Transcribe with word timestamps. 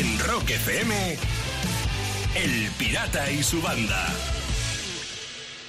En 0.00 0.18
Rock 0.20 0.48
FM, 0.48 0.94
El 2.34 2.70
Pirata 2.78 3.30
y 3.30 3.42
su 3.42 3.60
banda. 3.60 4.06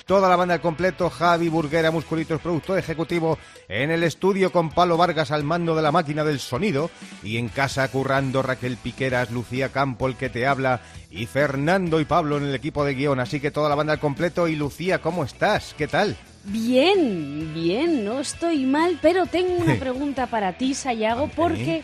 Toda 0.05 0.29
la 0.29 0.37
banda 0.37 0.53
al 0.53 0.61
completo, 0.61 1.09
Javi 1.09 1.49
Burguera, 1.49 1.91
Musculitos, 1.91 2.39
productor 2.39 2.79
ejecutivo, 2.79 3.37
en 3.67 3.91
el 3.91 4.03
estudio 4.03 4.53
con 4.53 4.69
Palo 4.69 4.95
Vargas 4.95 5.31
al 5.31 5.43
mando 5.43 5.75
de 5.75 5.81
la 5.81 5.91
máquina 5.91 6.23
del 6.23 6.39
sonido, 6.39 6.89
y 7.23 7.35
en 7.35 7.49
casa 7.49 7.89
currando 7.89 8.41
Raquel 8.41 8.77
Piqueras, 8.77 9.31
Lucía 9.31 9.67
Campo, 9.67 10.07
el 10.07 10.15
que 10.15 10.29
te 10.29 10.47
habla, 10.47 10.79
y 11.09 11.25
Fernando 11.25 11.99
y 11.99 12.05
Pablo 12.05 12.37
en 12.37 12.45
el 12.45 12.55
equipo 12.55 12.85
de 12.85 12.95
guion. 12.95 13.19
Así 13.19 13.41
que 13.41 13.51
toda 13.51 13.67
la 13.67 13.75
banda 13.75 13.91
al 13.91 13.99
completo. 13.99 14.47
Y 14.47 14.55
Lucía, 14.55 15.01
¿cómo 15.01 15.25
estás? 15.25 15.75
¿Qué 15.77 15.89
tal? 15.89 16.15
Bien, 16.45 17.53
bien, 17.53 18.05
no 18.05 18.21
estoy 18.21 18.65
mal, 18.65 18.97
pero 19.01 19.25
tengo 19.25 19.55
una 19.55 19.75
pregunta 19.79 20.27
para 20.27 20.57
ti, 20.57 20.73
Sayago, 20.73 21.27
porque 21.35 21.83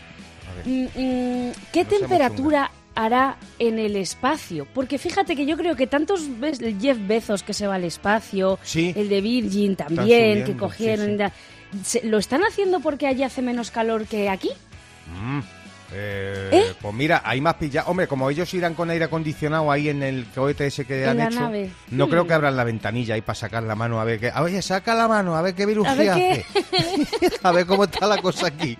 ¿qué 0.64 1.84
No 1.84 1.88
seamos 1.88 1.88
temperatura 1.88 2.70
hará 2.94 3.36
en 3.58 3.78
el 3.78 3.96
espacio? 3.96 4.66
Porque 4.74 4.98
fíjate 4.98 5.36
que 5.36 5.46
yo 5.46 5.56
creo 5.56 5.76
que 5.76 5.86
tantos 5.86 6.22
el 6.42 6.80
Jeff 6.80 6.98
Bezos 7.06 7.42
que 7.42 7.54
se 7.54 7.66
va 7.66 7.76
al 7.76 7.84
espacio, 7.84 8.58
Sí. 8.62 8.92
el 8.96 9.08
de 9.08 9.20
Virgin 9.20 9.76
también, 9.76 10.44
que 10.44 10.56
cogieron, 10.56 11.16
sí, 11.16 12.00
sí. 12.00 12.00
¿lo 12.04 12.18
están 12.18 12.42
haciendo 12.42 12.80
porque 12.80 13.06
allí 13.06 13.22
hace 13.22 13.42
menos 13.42 13.70
calor 13.70 14.06
que 14.06 14.28
aquí? 14.28 14.50
Mm, 15.22 15.40
eh, 15.92 16.48
¿Eh? 16.52 16.74
Pues 16.80 16.94
mira, 16.94 17.22
hay 17.24 17.40
más 17.40 17.54
pillado. 17.54 17.88
Hombre, 17.90 18.06
como 18.06 18.28
ellos 18.30 18.52
irán 18.54 18.74
con 18.74 18.90
aire 18.90 19.06
acondicionado 19.06 19.70
ahí 19.72 19.88
en 19.88 20.02
el 20.02 20.26
cohete 20.26 20.66
ese 20.66 20.84
que 20.84 21.04
En 21.04 21.08
han 21.10 21.16
la 21.18 21.24
hecho, 21.26 21.40
nave. 21.40 21.70
no 21.90 22.08
creo 22.08 22.26
que 22.26 22.34
abran 22.34 22.56
la 22.56 22.64
ventanilla 22.64 23.14
ahí 23.14 23.20
para 23.22 23.34
sacar 23.34 23.62
la 23.62 23.74
mano 23.74 24.00
a 24.00 24.04
ver 24.04 24.20
qué. 24.20 24.30
Oye, 24.38 24.60
saca 24.62 24.94
la 24.94 25.08
mano 25.08 25.34
a 25.36 25.42
ver 25.42 25.54
qué 25.54 25.66
virus 25.66 25.86
A 25.86 25.94
ver 25.94 26.14
qué- 26.14 26.44
hace. 26.52 27.38
a 27.42 27.52
ver 27.52 27.66
cómo 27.66 27.84
está 27.84 28.06
la 28.06 28.18
cosa 28.20 28.48
aquí. 28.48 28.76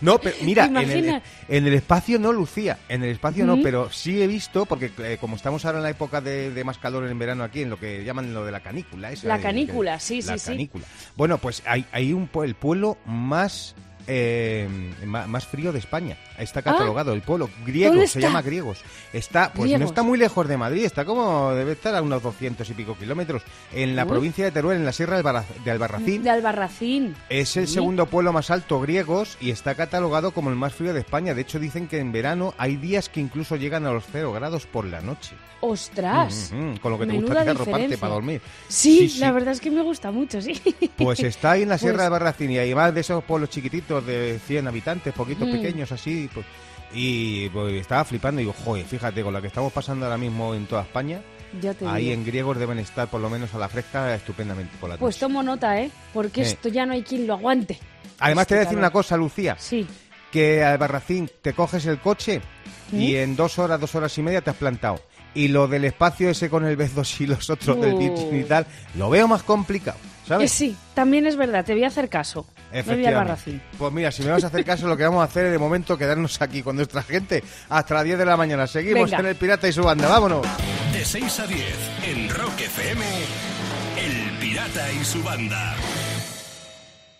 No, 0.00 0.18
pero 0.18 0.36
mira, 0.42 0.64
¿Te 0.64 0.70
en 0.70 0.76
el, 0.76 0.82
imaginas? 0.84 1.22
en 1.48 1.66
el 1.66 1.74
espacio 1.74 2.18
no, 2.18 2.32
Lucía. 2.32 2.78
En 2.88 3.02
el 3.02 3.10
espacio 3.10 3.44
no, 3.46 3.58
pero 3.62 3.90
sí 3.90 4.22
he 4.22 4.26
visto, 4.26 4.66
porque 4.66 4.90
eh, 4.98 5.18
como 5.20 5.36
estamos 5.36 5.64
ahora 5.64 5.78
en 5.78 5.84
la 5.84 5.90
época 5.90 6.20
de, 6.20 6.50
de 6.50 6.64
más 6.64 6.78
calor 6.78 7.06
en 7.08 7.18
verano 7.18 7.44
aquí, 7.44 7.62
en 7.62 7.70
lo 7.70 7.78
que 7.78 8.04
llaman 8.04 8.32
lo 8.34 8.44
de 8.44 8.52
la 8.52 8.60
canícula. 8.60 9.10
esa 9.12 9.28
La 9.28 9.36
de- 9.38 9.42
canícula, 9.42 9.94
que- 9.94 10.00
sí, 10.04 10.22
la 10.22 10.34
sí, 10.34 10.38
sí. 10.38 10.46
canícula. 10.52 10.84
Bueno, 11.16 11.38
pues 11.38 11.62
hay, 11.66 11.84
hay 11.92 12.12
un 12.12 12.28
el 12.44 12.54
pueblo 12.54 12.98
más 13.06 13.74
eh, 14.06 14.68
más 15.04 15.46
frío 15.46 15.72
de 15.72 15.78
España. 15.78 16.16
Está 16.38 16.62
catalogado 16.62 17.12
el 17.12 17.22
pueblo 17.22 17.48
griego, 17.64 17.92
Ah. 17.92 17.94
¿Dónde 17.94 18.06
se 18.08 18.20
llama 18.20 18.42
griegos. 18.42 18.80
Está, 19.12 19.52
pues 19.52 19.64
Griegos. 19.64 19.80
no 19.80 19.86
está 19.86 20.02
muy 20.02 20.18
lejos 20.18 20.46
de 20.48 20.56
Madrid, 20.56 20.84
está 20.84 21.04
como 21.04 21.52
debe 21.54 21.72
estar 21.72 21.94
a 21.94 22.02
unos 22.02 22.22
200 22.22 22.68
y 22.68 22.74
pico 22.74 22.96
kilómetros 22.98 23.42
en 23.72 23.94
la 23.96 24.04
Uy. 24.04 24.10
provincia 24.10 24.44
de 24.44 24.50
Teruel, 24.50 24.78
en 24.78 24.84
la 24.84 24.92
sierra 24.92 25.14
de 25.14 25.20
Albarra- 25.22 25.44
de 25.64 25.70
Albarracín. 25.70 26.22
De 26.22 26.30
Albarracín. 26.30 27.14
Es 27.28 27.56
el 27.56 27.66
Sí. 27.68 27.74
segundo 27.74 28.06
pueblo 28.06 28.32
más 28.32 28.50
alto 28.50 28.80
griegos 28.80 29.36
y 29.40 29.50
está 29.50 29.74
catalogado 29.74 30.32
como 30.32 30.50
el 30.50 30.56
más 30.56 30.74
frío 30.74 30.92
de 30.92 31.00
España. 31.00 31.34
De 31.34 31.42
hecho, 31.42 31.58
dicen 31.58 31.86
que 31.88 31.98
en 31.98 32.12
verano 32.12 32.54
hay 32.58 32.76
días 32.76 33.08
que 33.08 33.20
incluso 33.20 33.56
llegan 33.56 33.86
a 33.86 33.92
los 33.92 34.04
0 34.10 34.32
grados 34.32 34.66
por 34.66 34.84
la 34.86 35.00
noche. 35.00 35.36
¡Ostras! 35.60 36.50
Mm, 36.54 36.76
con 36.76 36.92
lo 36.92 36.98
que 36.98 37.06
te 37.06 37.12
gusta 37.14 37.40
arroparte 37.40 37.96
para 37.98 38.14
dormir. 38.14 38.40
Sí, 38.68 39.08
Sí, 39.08 39.18
la 39.18 39.32
verdad 39.32 39.52
es 39.54 39.60
que 39.60 39.70
me 39.70 39.82
gusta 39.82 40.10
mucho, 40.10 40.40
sí. 40.42 40.60
Pues 40.96 41.20
está 41.20 41.52
ahí 41.52 41.62
en 41.62 41.68
la 41.70 41.78
Sierra 41.78 41.96
Pues- 41.96 42.04
de 42.04 42.10
Barracín 42.10 42.50
y 42.50 42.58
además 42.58 42.94
de 42.94 43.00
esos 43.00 43.24
pueblos 43.24 43.50
chiquititos 43.50 43.93
de 44.00 44.38
100 44.46 44.66
habitantes, 44.68 45.12
poquitos 45.14 45.48
Mm. 45.48 45.52
pequeños 45.52 45.92
así. 45.92 46.28
Pues, 46.32 46.46
y 46.92 47.48
pues, 47.50 47.72
estaba 47.74 48.04
flipando 48.04 48.40
y 48.40 48.44
digo, 48.44 48.54
joder, 48.64 48.84
fíjate, 48.86 49.22
con 49.22 49.32
la 49.34 49.40
que 49.40 49.48
estamos 49.48 49.72
pasando 49.72 50.06
ahora 50.06 50.18
mismo 50.18 50.54
en 50.54 50.66
toda 50.66 50.82
España, 50.82 51.20
ahí 51.86 52.04
digo. 52.04 52.14
en 52.14 52.24
griegos 52.24 52.58
deben 52.58 52.78
estar 52.78 53.08
por 53.08 53.20
lo 53.20 53.28
menos 53.30 53.52
a 53.54 53.58
la 53.58 53.68
fresca 53.68 54.14
estupendamente 54.14 54.76
por 54.80 54.90
la 54.90 54.96
Pues 54.96 55.18
tomo 55.18 55.42
nota, 55.42 55.80
¿eh? 55.80 55.90
Porque 56.12 56.42
Eh. 56.42 56.44
esto 56.44 56.68
ya 56.68 56.86
no 56.86 56.92
hay 56.92 57.02
quien 57.02 57.26
lo 57.26 57.34
aguante. 57.34 57.78
Además 58.20 58.46
te 58.46 58.54
voy 58.54 58.60
a 58.60 58.64
decir 58.64 58.78
una 58.78 58.90
cosa, 58.90 59.16
Lucía, 59.16 59.56
Sí. 59.58 59.86
que 60.30 60.62
a 60.64 60.76
Barracín 60.76 61.28
te 61.42 61.52
coges 61.52 61.84
el 61.86 61.98
coche 62.00 62.40
y 62.92 63.12
¿Mm? 63.14 63.16
en 63.16 63.36
dos 63.36 63.58
horas, 63.58 63.80
dos 63.80 63.94
horas 63.96 64.16
y 64.18 64.22
media 64.22 64.40
te 64.40 64.50
has 64.50 64.56
plantado. 64.56 65.00
Y 65.36 65.48
lo 65.48 65.66
del 65.66 65.84
espacio 65.84 66.30
ese 66.30 66.48
con 66.48 66.64
el 66.64 66.76
Bezos 66.76 67.20
y 67.20 67.26
los 67.26 67.50
otros 67.50 67.80
del. 67.80 67.96
Virgin 67.96 68.38
y 68.40 68.44
tal, 68.44 68.66
lo 68.96 69.10
veo 69.10 69.26
más 69.26 69.42
complicado, 69.42 69.98
Que 70.24 70.28
¿sabes? 70.28 70.52
sí, 70.52 70.76
también 70.94 71.26
es 71.26 71.36
verdad, 71.36 71.64
te 71.64 71.74
voy 71.74 71.84
a 71.84 71.88
hacer 71.88 72.08
caso. 72.08 72.46
Me 72.72 72.82
voy 72.82 73.06
al 73.06 73.14
barracín. 73.14 73.62
Pues 73.78 73.92
mira, 73.92 74.10
si 74.10 74.22
me 74.24 74.30
vas 74.30 74.42
a 74.42 74.48
hacer 74.48 74.64
caso, 74.64 74.88
lo 74.88 74.96
que 74.96 75.04
vamos 75.04 75.20
a 75.20 75.24
hacer 75.24 75.46
es 75.46 75.52
de 75.52 75.58
momento 75.58 75.96
quedarnos 75.96 76.40
aquí 76.42 76.62
con 76.62 76.74
nuestra 76.74 77.02
gente 77.02 77.44
hasta 77.68 77.94
las 77.94 78.04
10 78.04 78.18
de 78.18 78.24
la 78.26 78.36
mañana. 78.36 78.66
Seguimos 78.66 79.10
Venga. 79.10 79.20
en 79.20 79.26
El 79.26 79.36
Pirata 79.36 79.68
y 79.68 79.72
su 79.72 79.82
banda, 79.84 80.08
vámonos. 80.08 80.44
De 80.92 81.04
6 81.04 81.40
a 81.40 81.46
10 81.46 81.60
en 82.08 82.30
Rock 82.30 82.60
FM, 82.60 83.04
El 83.96 84.38
Pirata 84.38 84.92
y 84.92 85.04
su 85.04 85.22
banda. 85.22 85.76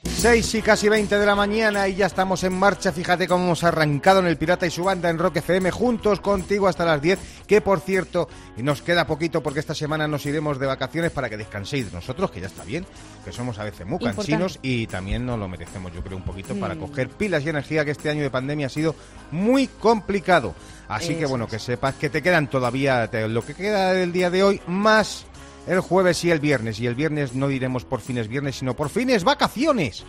6 0.09 0.54
y 0.54 0.62
casi 0.62 0.88
20 0.88 1.19
de 1.19 1.26
la 1.26 1.34
mañana 1.34 1.87
y 1.88 1.97
ya 1.97 2.06
estamos 2.06 2.44
en 2.44 2.54
marcha. 2.54 2.92
Fíjate 2.92 3.26
cómo 3.28 3.44
hemos 3.44 3.62
arrancado 3.65 4.20
en 4.20 4.26
El 4.26 4.38
Pirata 4.38 4.66
y 4.66 4.70
su 4.70 4.82
banda 4.84 5.10
en 5.10 5.19
Rock 5.19 5.37
FM 5.37 5.70
juntos 5.70 6.20
contigo 6.20 6.66
hasta 6.66 6.84
las 6.87 7.03
10. 7.03 7.19
Que 7.47 7.60
por 7.60 7.81
cierto, 7.81 8.28
nos 8.56 8.81
queda 8.81 9.06
poquito 9.06 9.43
porque 9.43 9.60
esta 9.60 9.75
semana 9.75 10.09
nos 10.09 10.25
iremos 10.25 10.59
de 10.59 10.66
vacaciones 10.66 11.10
para 11.10 11.28
que 11.28 11.37
descanséis 11.37 11.93
nosotros, 11.93 12.31
que 12.31 12.41
ya 12.41 12.47
está 12.47 12.64
bien, 12.64 12.87
que 13.25 13.32
somos 13.32 13.59
a 13.59 13.64
veces 13.64 13.87
muy 13.87 13.98
cansinos 14.16 14.59
y 14.62 14.87
también 14.87 15.26
nos 15.26 15.38
lo 15.38 15.47
merecemos, 15.48 15.93
yo 15.93 16.03
creo, 16.03 16.16
un 16.16 16.25
poquito 16.25 16.54
para 16.54 16.76
coger 16.76 17.09
pilas 17.10 17.44
y 17.44 17.50
energía 17.50 17.84
que 17.84 17.91
este 17.91 18.09
año 18.09 18.22
de 18.22 18.31
pandemia 18.31 18.69
ha 18.69 18.70
sido 18.70 18.94
muy 19.31 19.66
complicado. 19.66 20.54
Así 20.88 21.16
que 21.16 21.26
bueno, 21.26 21.48
que 21.48 21.59
sepas 21.59 21.97
que 21.97 22.09
te 22.09 22.22
quedan 22.22 22.48
todavía 22.48 23.09
te- 23.10 23.28
lo 23.28 23.44
que 23.44 23.54
queda 23.54 23.93
del 23.93 24.12
día 24.12 24.31
de 24.31 24.43
hoy 24.43 24.60
más 24.66 25.26
el 25.66 25.80
jueves 25.80 26.25
y 26.25 26.30
el 26.30 26.41
viernes. 26.41 26.78
Y 26.80 26.86
el 26.86 26.94
viernes 26.94 27.34
no 27.34 27.48
diremos 27.48 27.84
por 27.84 28.00
fines 28.00 28.28
viernes, 28.28 28.56
sino 28.56 28.75
por 28.75 28.88
fines 28.91 29.25
vacaciones. 29.25 30.04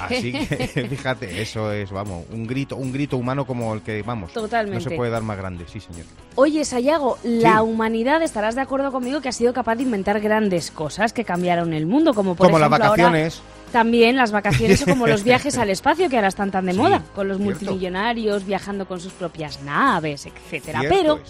Así 0.00 0.32
que 0.32 0.86
fíjate, 0.90 1.40
eso 1.42 1.72
es, 1.72 1.90
vamos, 1.90 2.24
un 2.32 2.46
grito, 2.46 2.76
un 2.76 2.92
grito 2.92 3.16
humano 3.16 3.46
como 3.46 3.72
el 3.74 3.82
que, 3.82 4.02
vamos, 4.02 4.30
no 4.34 4.42
Totalmente. 4.42 4.88
se 4.90 4.96
puede 4.96 5.10
dar 5.10 5.22
más 5.22 5.36
grande, 5.38 5.64
sí 5.70 5.80
señor. 5.80 6.04
Oye, 6.34 6.64
Sayago, 6.64 7.18
la 7.22 7.56
Sí. 7.56 7.62
humanidad, 7.62 8.22
estarás 8.22 8.54
de 8.54 8.60
acuerdo 8.60 8.92
conmigo 8.92 9.20
que 9.20 9.28
ha 9.28 9.32
sido 9.32 9.52
capaz 9.52 9.76
de 9.76 9.82
inventar 9.84 10.20
grandes 10.20 10.70
cosas 10.70 11.12
que 11.12 11.24
cambiaron 11.24 11.72
el 11.72 11.86
mundo, 11.86 12.14
como 12.14 12.34
por 12.34 12.46
como 12.46 12.58
las 12.58 12.68
ejemplo 12.68 12.86
ahora 12.88 13.02
vacaciones. 13.04 13.42
También 13.72 14.16
las 14.16 14.32
vacaciones 14.32 14.82
o 14.82 14.86
como 14.86 15.06
los 15.06 15.22
viajes 15.24 15.56
al 15.58 15.70
espacio 15.70 16.08
que 16.08 16.16
ahora 16.16 16.28
están 16.28 16.50
tan 16.50 16.66
de 16.66 16.72
Sí, 16.72 16.78
moda, 16.78 17.02
con 17.14 17.28
los 17.28 17.38
cierto. 17.38 17.58
multimillonarios 17.64 18.44
viajando 18.44 18.86
con 18.86 19.00
sus 19.00 19.12
propias 19.12 19.62
naves, 19.62 20.26
etcétera. 20.26 20.80
Cierto 20.80 20.96
Pero 20.96 21.20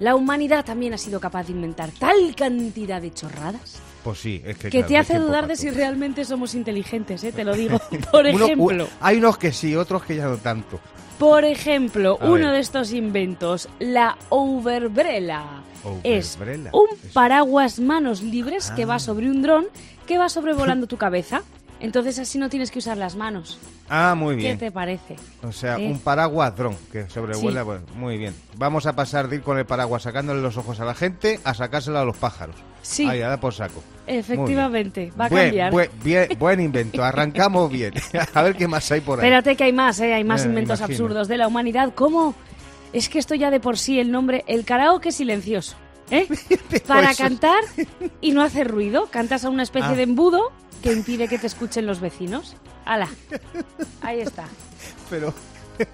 la 0.00 0.14
humanidad 0.16 0.64
también 0.64 0.94
ha 0.94 0.98
sido 0.98 1.20
capaz 1.20 1.44
de 1.46 1.52
inventar 1.52 1.90
tal 1.98 2.34
cantidad 2.36 3.00
de 3.00 3.12
chorradas 3.12 3.80
Pues 4.04 4.18
sí, 4.18 4.42
es 4.44 4.56
que, 4.56 4.64
que 4.70 4.78
claro, 4.78 4.86
te 4.88 4.98
hace 4.98 5.18
dudar 5.18 5.46
de 5.46 5.56
si 5.56 5.70
realmente 5.70 6.24
somos 6.24 6.54
inteligentes, 6.54 7.22
¿eh? 7.24 7.32
te 7.32 7.44
lo 7.44 7.54
digo. 7.54 7.80
Por 8.10 8.26
ejemplo, 8.26 8.88
hay 9.00 9.16
unos 9.18 9.38
que 9.38 9.52
sí, 9.52 9.74
otros 9.76 10.02
que 10.04 10.16
ya 10.16 10.26
no 10.26 10.36
tanto. 10.38 10.80
por 11.18 11.44
ejemplo, 11.44 12.16
A 12.20 12.26
uno 12.26 12.46
ver. 12.46 12.54
de 12.54 12.60
estos 12.60 12.92
inventos, 12.92 13.68
la 13.80 14.16
overbrella. 14.30 15.44
Es 16.02 16.38
un 16.72 16.86
paraguas 17.12 17.78
manos 17.80 18.22
libres 18.22 18.70
que 18.72 18.82
Ah. 18.82 18.86
va 18.86 18.98
sobre 18.98 19.30
un 19.30 19.42
dron 19.42 19.66
que 20.06 20.18
va 20.18 20.28
sobrevolando 20.28 20.86
tu 20.88 20.96
cabeza. 20.96 21.42
Entonces 21.80 22.18
así 22.18 22.38
no 22.38 22.48
tienes 22.48 22.70
que 22.70 22.80
usar 22.80 22.96
las 22.96 23.14
manos. 23.14 23.58
Ah, 23.88 24.14
muy 24.16 24.34
¿Qué 24.36 24.42
bien. 24.42 24.58
te 24.58 24.70
parece? 24.72 25.16
O 25.42 25.52
sea, 25.52 25.76
¿Eh? 25.78 25.86
un 25.90 25.98
paraguas 26.00 26.54
dron 26.56 26.76
que 26.90 27.08
sobrevuela. 27.08 27.60
Sí. 27.60 27.64
bueno, 27.66 27.82
muy 27.94 28.18
bien. 28.18 28.34
Vamos 28.56 28.86
a 28.86 28.94
pasar 28.94 29.28
de 29.28 29.36
ir 29.36 29.42
con 29.42 29.58
el 29.58 29.64
paraguas 29.64 30.02
sacándole 30.02 30.42
los 30.42 30.56
ojos 30.56 30.80
a 30.80 30.84
la 30.84 30.94
gente 30.94 31.38
a 31.44 31.54
sacárselo 31.54 31.98
a 31.98 32.04
los 32.04 32.16
pájaros. 32.16 32.56
Sí. 32.82 33.06
Ahí, 33.08 33.22
a 33.22 33.28
dar 33.28 33.40
por 33.40 33.54
saco. 33.54 33.82
Efectivamente, 34.06 35.12
va 35.18 35.26
a 35.26 35.28
buen, 35.28 35.44
cambiar. 35.46 35.72
Buen, 35.72 35.90
bien- 36.02 36.28
buen 36.38 36.60
invento. 36.60 37.02
Arrancamos 37.04 37.70
bien. 37.70 37.94
a 38.34 38.42
ver 38.42 38.56
qué 38.56 38.68
más 38.68 38.90
hay 38.90 39.00
por 39.00 39.20
ahí. 39.20 39.26
Espérate 39.26 39.56
que 39.56 39.64
hay 39.64 39.72
más, 39.72 39.98
¿eh? 40.00 40.14
hay 40.14 40.24
más 40.24 40.44
Eh, 40.44 40.48
inventos 40.48 40.80
imagino. 40.80 40.94
absurdos 41.04 41.28
de 41.28 41.36
la 41.38 41.46
humanidad. 41.48 41.92
¿Cómo? 41.94 42.34
Es 42.92 43.08
que 43.08 43.18
esto 43.18 43.34
ya 43.34 43.50
de 43.50 43.60
por 43.60 43.78
sí 43.78 43.98
el 44.00 44.10
nombre, 44.10 44.44
el 44.48 44.64
karaoke 44.64 45.12
silencioso. 45.12 45.76
¿eh? 46.10 46.26
Para 46.86 47.10
eso- 47.12 47.22
cantar 47.22 47.60
y 48.20 48.32
no 48.32 48.42
hacer 48.42 48.68
ruido. 48.68 49.06
Cantas 49.10 49.44
a 49.44 49.50
una 49.50 49.62
especie 49.62 49.90
Ah. 49.92 49.96
de 49.96 50.02
embudo 50.02 50.50
que 50.82 50.92
impide 50.92 51.28
que 51.28 51.38
te 51.38 51.46
escuchen 51.46 51.86
los 51.86 52.00
vecinos. 52.00 52.56
¡Hala! 52.84 53.08
Ahí 54.02 54.20
está. 54.20 54.44
Pero. 55.10 55.32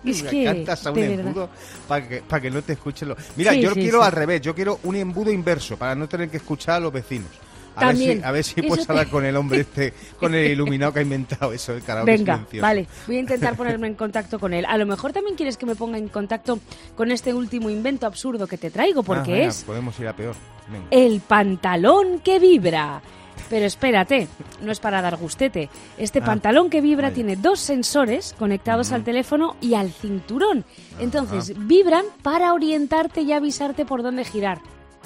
Es 0.05 0.22
que, 0.31 0.45
cantas 0.45 0.87
a 0.87 0.93
un 0.93 0.99
embudo 0.99 1.50
para 1.87 2.09
que, 2.09 2.22
para 2.22 2.41
que 2.41 2.50
no 2.50 2.62
te 2.62 2.72
escuchen 2.75 3.08
los. 3.08 3.19
Mira, 3.37 3.53
Sí, 3.53 3.61
yo 3.61 3.75
sí, 3.75 3.81
quiero 3.81 4.00
sí. 4.00 4.06
al 4.06 4.12
revés. 4.12 4.41
Yo 4.41 4.55
quiero 4.55 4.81
un 4.85 4.97
embudo 4.97 5.31
inverso 5.31 5.76
para 5.76 5.94
no 5.94 6.08
tener 6.08 6.31
que 6.31 6.38
escuchar 6.38 6.76
a 6.76 6.81
los 6.81 6.93
vecinos. 6.93 7.29
A 7.76 7.81
ver 7.81 7.88
También. 7.88 8.19
si, 8.20 8.25
a 8.25 8.31
ver 8.31 8.44
si 8.44 8.61
Eso 8.61 8.69
puedes 8.69 8.87
te- 8.87 8.93
hablar 8.93 9.08
con 9.08 9.25
el 9.25 9.35
hombre 9.37 9.61
este, 9.62 9.93
con 10.20 10.32
el 10.32 10.49
iluminado 10.53 10.93
que 10.93 11.00
ha 11.00 11.03
inventado 11.03 11.53
eso, 11.53 11.73
el 11.75 11.82
karaoke 11.82 12.12
Venga, 12.12 12.35
silencioso. 12.35 12.62
vale. 12.62 12.87
Voy 13.08 13.17
a 13.17 13.19
intentar 13.20 13.56
ponerme 13.56 13.88
en 13.88 13.94
contacto 13.94 14.38
con 14.38 14.55
él. 14.55 14.64
A 14.67 14.79
lo 14.79 14.87
mejor 14.87 15.12
también 15.12 15.35
quieres 15.35 15.56
que 15.56 15.67
me 15.67 15.75
ponga 15.75 15.99
en 15.99 16.06
contacto 16.08 16.61
con 16.97 17.11
este 17.11 17.35
último 17.35 17.69
invento 17.70 18.06
absurdo 18.06 18.47
que 18.47 18.58
te 18.58 18.70
traigo, 18.70 19.00
Ah, 19.00 19.05
porque 19.05 19.32
venga, 19.32 19.47
es 19.49 19.64
Podemos 19.64 19.99
ir 19.99 20.06
a 20.06 20.14
peor. 20.14 20.37
Venga. 20.70 20.87
el 20.93 21.20
pantalón 21.20 22.20
que 22.20 22.38
vibra. 22.38 23.03
Pero 23.50 23.67
espérate, 23.67 24.26
no 24.62 24.73
es 24.73 24.81
para 24.81 25.02
dar 25.02 25.17
gustete. 25.17 25.69
Este 25.99 26.20
Ah, 26.20 26.25
pantalón 26.25 26.70
que 26.70 26.81
vibra 26.81 27.08
vaya. 27.08 27.14
tiene 27.14 27.37
dos 27.37 27.61
sensores 27.61 28.35
conectados 28.38 28.91
al 28.93 29.05
teléfono 29.05 29.56
y 29.61 29.75
al 29.75 29.93
cinturón. 29.93 30.64
Entonces 30.99 31.52
vibran 31.67 32.05
para 32.23 32.52
orientarte 32.55 33.20
y 33.23 33.32
avisarte 33.32 33.85
por 33.85 34.02
dónde 34.02 34.25
girar. 34.25 34.61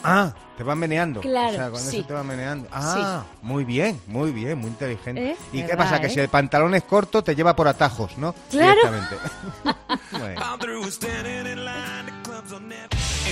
Ah, 0.04 0.32
te 0.56 0.62
van 0.62 0.78
meneando. 0.78 1.20
Claro, 1.20 1.48
O 1.48 1.56
sea, 1.56 1.70
con 1.70 1.80
sí. 1.80 1.98
eso 1.98 2.06
te 2.06 2.12
van 2.12 2.26
meneando. 2.28 2.68
Ah, 2.70 3.24
muy 3.42 3.64
bien, 3.64 4.00
muy 4.06 4.30
bien, 4.30 4.56
muy 4.58 4.68
inteligente. 4.68 5.30
¿Eh? 5.32 5.36
¿Y 5.52 5.56
qué 5.62 5.66
¿Verdad, 5.68 5.78
pasa? 5.78 6.00
Que 6.00 6.06
eh? 6.06 6.10
si 6.10 6.20
el 6.20 6.28
pantalón 6.28 6.74
es 6.76 6.84
corto, 6.84 7.24
te 7.24 7.34
lleva 7.34 7.56
por 7.56 7.66
atajos, 7.66 8.16
¿no? 8.16 8.32
Claro. 8.50 8.76
Directamente. 8.76 9.16
Bueno. 10.12 10.40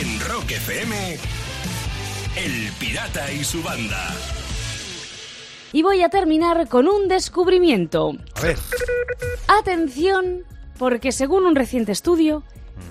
En 0.00 0.20
Rock 0.20 0.50
FM, 0.50 1.18
El 2.36 2.72
Pirata 2.78 3.32
y 3.32 3.44
su 3.44 3.62
banda. 3.62 4.14
Y 5.76 5.82
voy 5.82 6.02
a 6.02 6.08
terminar 6.08 6.68
con 6.68 6.88
un 6.88 7.06
descubrimiento. 7.06 8.14
A 8.36 8.40
ver, 8.40 8.56
Atención, 9.46 10.44
porque 10.78 11.12
según 11.12 11.44
un 11.44 11.54
reciente 11.54 11.92
estudio, 11.92 12.44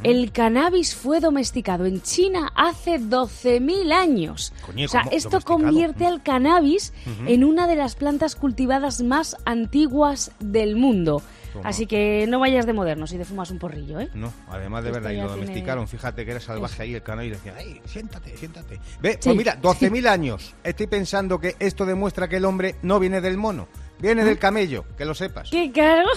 el 0.04 0.32
cannabis 0.32 0.94
fue 0.94 1.20
domesticado 1.20 1.88
en 1.88 2.04
China 2.04 2.52
hace 2.54 3.00
12.000 3.00 3.92
años. 3.92 4.54
Coño, 4.64 4.86
o 4.86 4.88
sea, 4.88 5.02
esto 5.12 5.42
convierte 5.42 6.06
al 6.06 6.22
cannabis 6.22 6.94
en 7.26 7.44
una 7.44 7.66
de 7.66 7.76
las 7.76 7.96
plantas 7.96 8.36
cultivadas 8.36 9.02
más 9.02 9.36
antiguas 9.46 10.30
del 10.40 10.76
mundo. 10.76 11.24
Toma. 11.56 11.70
Así 11.70 11.86
que 11.88 12.26
no 12.28 12.40
vayas 12.40 12.66
de 12.66 12.74
moderno 12.74 13.08
si 13.08 13.18
te 13.18 13.26
fumas 13.26 13.50
un 13.52 13.60
porrillo, 13.60 14.00
¿eh? 14.00 14.10
no, 14.14 14.32
además 14.50 14.84
de 14.84 14.90
Esto 14.92 15.02
verdad, 15.02 15.12
y 15.12 15.16
lo 15.22 15.28
tiene- 15.28 15.36
domesticaron, 15.42 15.88
fíjate 15.88 16.26
que 16.26 16.32
era 16.32 16.40
salvaje 16.40 16.84
ahí 16.84 16.94
el 16.96 17.02
canal 17.04 17.26
y 17.26 17.30
decía, 17.32 17.54
¡ay, 17.58 17.82
siéntate, 17.86 18.36
siéntate! 18.38 18.80
Ve, 19.02 19.14
Sí. 19.14 19.20
pues 19.30 19.36
mira, 19.38 19.56
12.000 19.62 20.08
años. 20.08 20.54
Estoy 20.64 20.88
pensando 20.88 21.40
que 21.40 21.56
esto 21.60 21.86
demuestra 21.86 22.28
que 22.28 22.38
el 22.38 22.46
hombre 22.46 22.76
no 22.82 23.00
viene 23.00 23.22
del 23.22 23.38
mono, 23.38 23.68
viene 24.00 24.24
del 24.24 24.38
camello, 24.38 24.86
que 24.98 25.06
lo 25.06 25.14
sepas. 25.14 25.50
¡Qué 25.50 25.72
caro! 25.72 26.08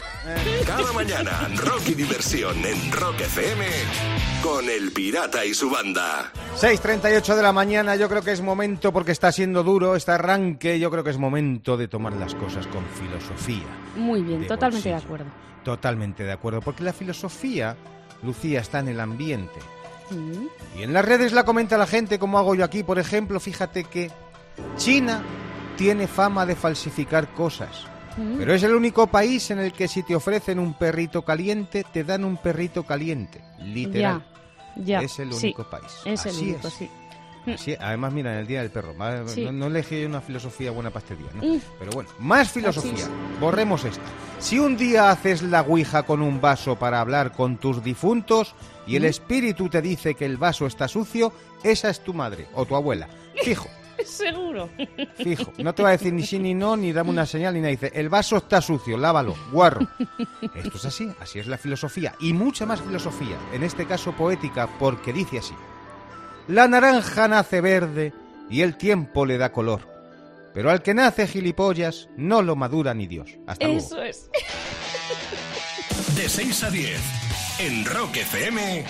Cada 0.66 0.92
mañana, 0.92 1.48
rock 1.56 1.88
y 1.88 1.94
diversión 1.94 2.56
en 2.64 2.92
Rock 2.92 3.20
FM 3.20 3.66
con 4.42 4.68
El 4.68 4.92
Pirata 4.92 5.44
y 5.44 5.54
su 5.54 5.70
banda. 5.70 6.32
6.38 6.56 7.36
de 7.36 7.42
la 7.42 7.52
mañana, 7.52 7.96
yo 7.96 8.08
creo 8.08 8.22
que 8.22 8.32
es 8.32 8.40
momento, 8.40 8.92
porque 8.92 9.12
está 9.12 9.32
siendo 9.32 9.62
duro 9.62 9.96
este 9.96 10.12
arranque, 10.12 10.78
yo 10.78 10.90
creo 10.90 11.04
que 11.04 11.10
es 11.10 11.18
momento 11.18 11.76
de 11.76 11.88
tomar 11.88 12.14
las 12.14 12.34
cosas 12.34 12.66
con 12.66 12.84
filosofía. 12.86 13.66
Muy 13.96 14.22
bien, 14.22 14.40
de 14.42 14.46
totalmente 14.46 14.88
de 14.88 14.94
acuerdo. 14.94 15.26
Totalmente 15.64 16.24
de 16.24 16.32
acuerdo, 16.32 16.60
porque 16.60 16.84
la 16.84 16.92
filosofía, 16.92 17.76
Lucía, 18.22 18.60
está 18.60 18.80
en 18.80 18.88
el 18.88 19.00
ambiente. 19.00 19.58
Mm. 20.10 20.78
Y 20.78 20.82
en 20.82 20.92
las 20.92 21.04
redes 21.04 21.32
la 21.32 21.44
comenta 21.44 21.76
la 21.76 21.86
gente, 21.86 22.18
como 22.18 22.38
hago 22.38 22.54
yo 22.54 22.64
aquí, 22.64 22.82
por 22.82 22.98
ejemplo, 22.98 23.40
fíjate 23.40 23.84
que 23.84 24.10
China 24.76 25.22
tiene 25.78 26.06
fama 26.08 26.44
de 26.44 26.56
falsificar 26.56 27.28
cosas. 27.32 27.86
Mm. 28.16 28.36
Pero 28.38 28.52
es 28.52 28.62
el 28.64 28.74
único 28.74 29.06
país 29.06 29.50
en 29.52 29.60
el 29.60 29.72
que 29.72 29.86
si 29.88 30.02
te 30.02 30.14
ofrecen 30.16 30.58
un 30.58 30.74
perrito 30.74 31.22
caliente, 31.24 31.84
te 31.90 32.02
dan 32.04 32.24
un 32.24 32.36
perrito 32.36 32.82
caliente. 32.82 33.40
Literal. 33.60 34.24
Ya, 34.76 34.84
ya. 34.84 35.00
Es 35.00 35.18
el 35.20 35.32
sí, 35.32 35.46
único 35.46 35.70
país. 35.70 35.86
Es 36.04 36.26
el 36.26 36.36
único, 36.36 36.66
es. 36.68 36.74
sí. 36.74 36.90
Así- 37.46 37.76
además, 37.80 38.12
mira, 38.12 38.32
en 38.34 38.40
el 38.40 38.46
Día 38.46 38.60
del 38.60 38.70
Perro. 38.70 38.94
Sí. 39.28 39.42
No, 39.44 39.52
no 39.52 39.66
elegí 39.68 40.04
una 40.04 40.20
filosofía 40.20 40.70
buena 40.70 40.90
para 40.90 41.04
este 41.04 41.16
día, 41.16 41.30
¿no? 41.32 41.42
Mm. 41.54 41.60
Pero 41.78 41.92
bueno, 41.92 42.10
más 42.18 42.50
filosofía. 42.50 43.06
Borremos 43.40 43.84
esta. 43.86 44.02
Si 44.38 44.58
un 44.58 44.76
día 44.76 45.10
haces 45.10 45.40
la 45.42 45.62
ouija 45.62 46.02
con 46.02 46.20
un 46.20 46.40
vaso 46.42 46.76
para 46.76 47.00
hablar 47.00 47.32
con 47.32 47.56
tus 47.56 47.82
difuntos 47.82 48.54
y 48.86 48.92
Mm. 48.92 48.96
el 48.96 49.04
espíritu 49.06 49.68
te 49.70 49.80
dice 49.80 50.14
que 50.14 50.26
el 50.26 50.36
vaso 50.36 50.66
está 50.66 50.88
sucio, 50.88 51.32
esa 51.62 51.88
es 51.88 52.00
tu 52.04 52.12
madre 52.12 52.48
o 52.54 52.66
tu 52.66 52.74
abuela. 52.76 53.08
Fijo, 53.42 53.68
Seguro. 54.04 54.68
fijo. 55.16 55.52
No 55.58 55.74
te 55.74 55.82
va 55.82 55.90
a 55.90 55.92
decir 55.92 56.12
ni 56.12 56.22
sí 56.24 56.38
ni 56.38 56.54
no, 56.54 56.76
ni 56.76 56.92
dame 56.92 57.10
una 57.10 57.26
señal 57.26 57.54
ni 57.54 57.60
nada. 57.60 57.70
Dice, 57.70 57.92
el 57.94 58.08
vaso 58.08 58.36
está 58.36 58.60
sucio, 58.60 58.96
lávalo, 58.96 59.34
guarro. 59.52 59.86
Esto 60.54 60.76
es 60.76 60.84
así, 60.84 61.10
así 61.20 61.38
es 61.38 61.46
la 61.46 61.58
filosofía. 61.58 62.14
Y 62.20 62.32
mucha 62.32 62.66
más 62.66 62.80
filosofía, 62.80 63.36
en 63.52 63.62
este 63.62 63.86
caso 63.86 64.12
poética, 64.12 64.68
porque 64.78 65.12
dice 65.12 65.38
así. 65.38 65.54
La 66.46 66.68
naranja 66.68 67.28
nace 67.28 67.60
verde 67.60 68.12
y 68.48 68.62
el 68.62 68.76
tiempo 68.76 69.26
le 69.26 69.38
da 69.38 69.52
color. 69.52 69.98
Pero 70.54 70.70
al 70.70 70.82
que 70.82 70.94
nace 70.94 71.26
gilipollas 71.26 72.08
no 72.16 72.42
lo 72.42 72.56
madura 72.56 72.94
ni 72.94 73.06
Dios. 73.06 73.30
Hasta 73.46 73.66
luego. 73.66 73.80
Eso 73.80 74.02
es. 74.02 74.30
De 76.16 76.28
6 76.28 76.64
a 76.64 76.70
10, 76.70 77.00
en 77.60 77.84
Rock 77.84 78.16
FM, 78.16 78.84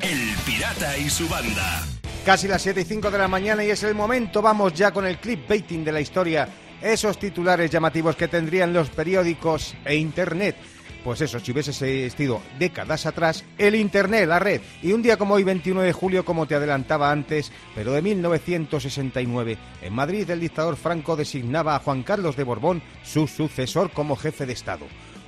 El 0.00 0.36
Pirata 0.44 0.96
y 0.98 1.10
su 1.10 1.28
banda. 1.28 1.84
Casi 2.24 2.46
las 2.46 2.62
7 2.62 2.82
y 2.82 2.84
5 2.84 3.10
de 3.10 3.18
la 3.18 3.26
mañana 3.26 3.64
y 3.64 3.70
es 3.70 3.82
el 3.82 3.96
momento. 3.96 4.40
Vamos 4.40 4.72
ya 4.74 4.92
con 4.92 5.04
el 5.04 5.18
clickbaiting 5.18 5.84
de 5.84 5.90
la 5.90 6.00
historia. 6.00 6.48
Esos 6.80 7.18
titulares 7.18 7.68
llamativos 7.68 8.14
que 8.14 8.28
tendrían 8.28 8.72
los 8.72 8.90
periódicos 8.90 9.74
e 9.84 9.96
Internet. 9.96 10.54
Pues 11.02 11.20
eso, 11.20 11.40
si 11.40 11.50
hubiese 11.50 11.70
existido 11.70 12.40
décadas 12.60 13.06
atrás, 13.06 13.44
el 13.58 13.74
Internet, 13.74 14.28
la 14.28 14.38
red. 14.38 14.60
Y 14.82 14.92
un 14.92 15.02
día 15.02 15.16
como 15.16 15.34
hoy, 15.34 15.42
21 15.42 15.82
de 15.82 15.92
julio, 15.92 16.24
como 16.24 16.46
te 16.46 16.54
adelantaba 16.54 17.10
antes, 17.10 17.50
pero 17.74 17.92
de 17.92 18.02
1969, 18.02 19.58
en 19.82 19.92
Madrid 19.92 20.30
el 20.30 20.38
dictador 20.38 20.76
Franco 20.76 21.16
designaba 21.16 21.74
a 21.74 21.80
Juan 21.80 22.04
Carlos 22.04 22.36
de 22.36 22.44
Borbón 22.44 22.82
su 23.02 23.26
sucesor 23.26 23.90
como 23.90 24.14
jefe 24.14 24.46
de 24.46 24.52
Estado. 24.52 24.86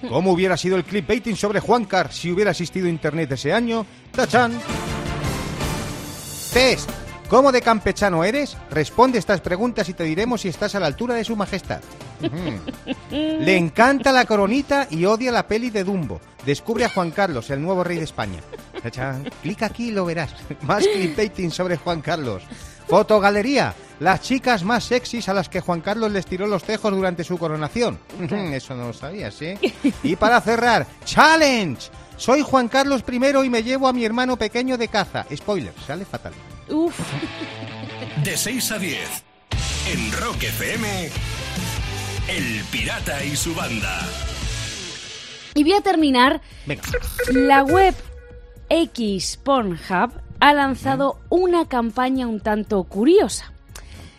¿Cómo 0.08 0.30
hubiera 0.30 0.56
sido 0.56 0.76
el 0.76 0.84
clickbaiting 0.84 1.34
sobre 1.34 1.58
Juan 1.58 1.86
Car 1.86 2.12
si 2.12 2.30
hubiera 2.30 2.52
existido 2.52 2.86
Internet 2.86 3.32
ese 3.32 3.52
año? 3.52 3.84
¡Tachán! 4.12 4.52
Test. 6.54 6.88
¿Cómo 7.28 7.50
de 7.50 7.60
campechano 7.60 8.22
eres? 8.22 8.56
Responde 8.70 9.18
estas 9.18 9.40
preguntas 9.40 9.88
y 9.88 9.92
te 9.92 10.04
diremos 10.04 10.42
si 10.42 10.48
estás 10.48 10.76
a 10.76 10.80
la 10.80 10.86
altura 10.86 11.16
de 11.16 11.24
su 11.24 11.34
majestad. 11.34 11.80
Le 13.10 13.56
encanta 13.56 14.12
la 14.12 14.24
coronita 14.24 14.86
y 14.88 15.04
odia 15.04 15.32
la 15.32 15.48
peli 15.48 15.70
de 15.70 15.82
Dumbo. 15.82 16.20
Descubre 16.46 16.84
a 16.84 16.90
Juan 16.90 17.10
Carlos, 17.10 17.50
el 17.50 17.60
nuevo 17.60 17.82
rey 17.82 17.98
de 17.98 18.04
España. 18.04 18.38
Clica 19.42 19.66
aquí 19.66 19.88
y 19.88 19.90
lo 19.90 20.04
verás. 20.04 20.32
Más 20.62 20.86
clickbaiting 20.86 21.50
sobre 21.50 21.76
Juan 21.76 22.00
Carlos. 22.00 22.44
Fotogalería. 22.86 23.74
Las 23.98 24.20
chicas 24.20 24.62
más 24.62 24.84
sexys 24.84 25.28
a 25.28 25.34
las 25.34 25.48
que 25.48 25.60
Juan 25.60 25.80
Carlos 25.80 26.12
les 26.12 26.26
tiró 26.26 26.46
los 26.46 26.62
tejos 26.62 26.92
durante 26.92 27.24
su 27.24 27.36
coronación. 27.38 27.98
Eso 28.30 28.76
no 28.76 28.88
lo 28.88 28.92
sabías, 28.92 29.40
¿eh? 29.42 29.58
Y 30.02 30.16
para 30.16 30.40
cerrar, 30.40 30.86
challenge. 31.04 31.90
Soy 32.16 32.42
Juan 32.42 32.68
Carlos 32.68 33.04
I 33.10 33.44
y 33.46 33.50
me 33.50 33.62
llevo 33.62 33.88
a 33.88 33.92
mi 33.92 34.04
hermano 34.04 34.36
pequeño 34.36 34.78
de 34.78 34.88
caza. 34.88 35.26
Spoiler, 35.34 35.72
sale 35.86 36.04
fatal. 36.04 36.32
Uf. 36.68 36.98
De 38.22 38.36
6 38.36 38.72
a 38.72 38.78
10, 38.78 39.24
en 39.92 40.12
Rock 40.20 40.42
FM, 40.44 41.08
El 42.28 42.64
Pirata 42.70 43.24
y 43.24 43.36
su 43.36 43.54
banda. 43.54 44.00
Y 45.54 45.62
voy 45.64 45.72
a 45.74 45.80
terminar. 45.80 46.40
Venga. 46.66 46.82
La 47.32 47.62
web 47.62 47.94
X 48.68 49.38
Pornhub 49.42 50.12
ha 50.40 50.52
lanzado 50.52 51.20
una 51.28 51.66
campaña 51.66 52.26
un 52.26 52.40
tanto 52.40 52.82
curiosa. 52.84 53.50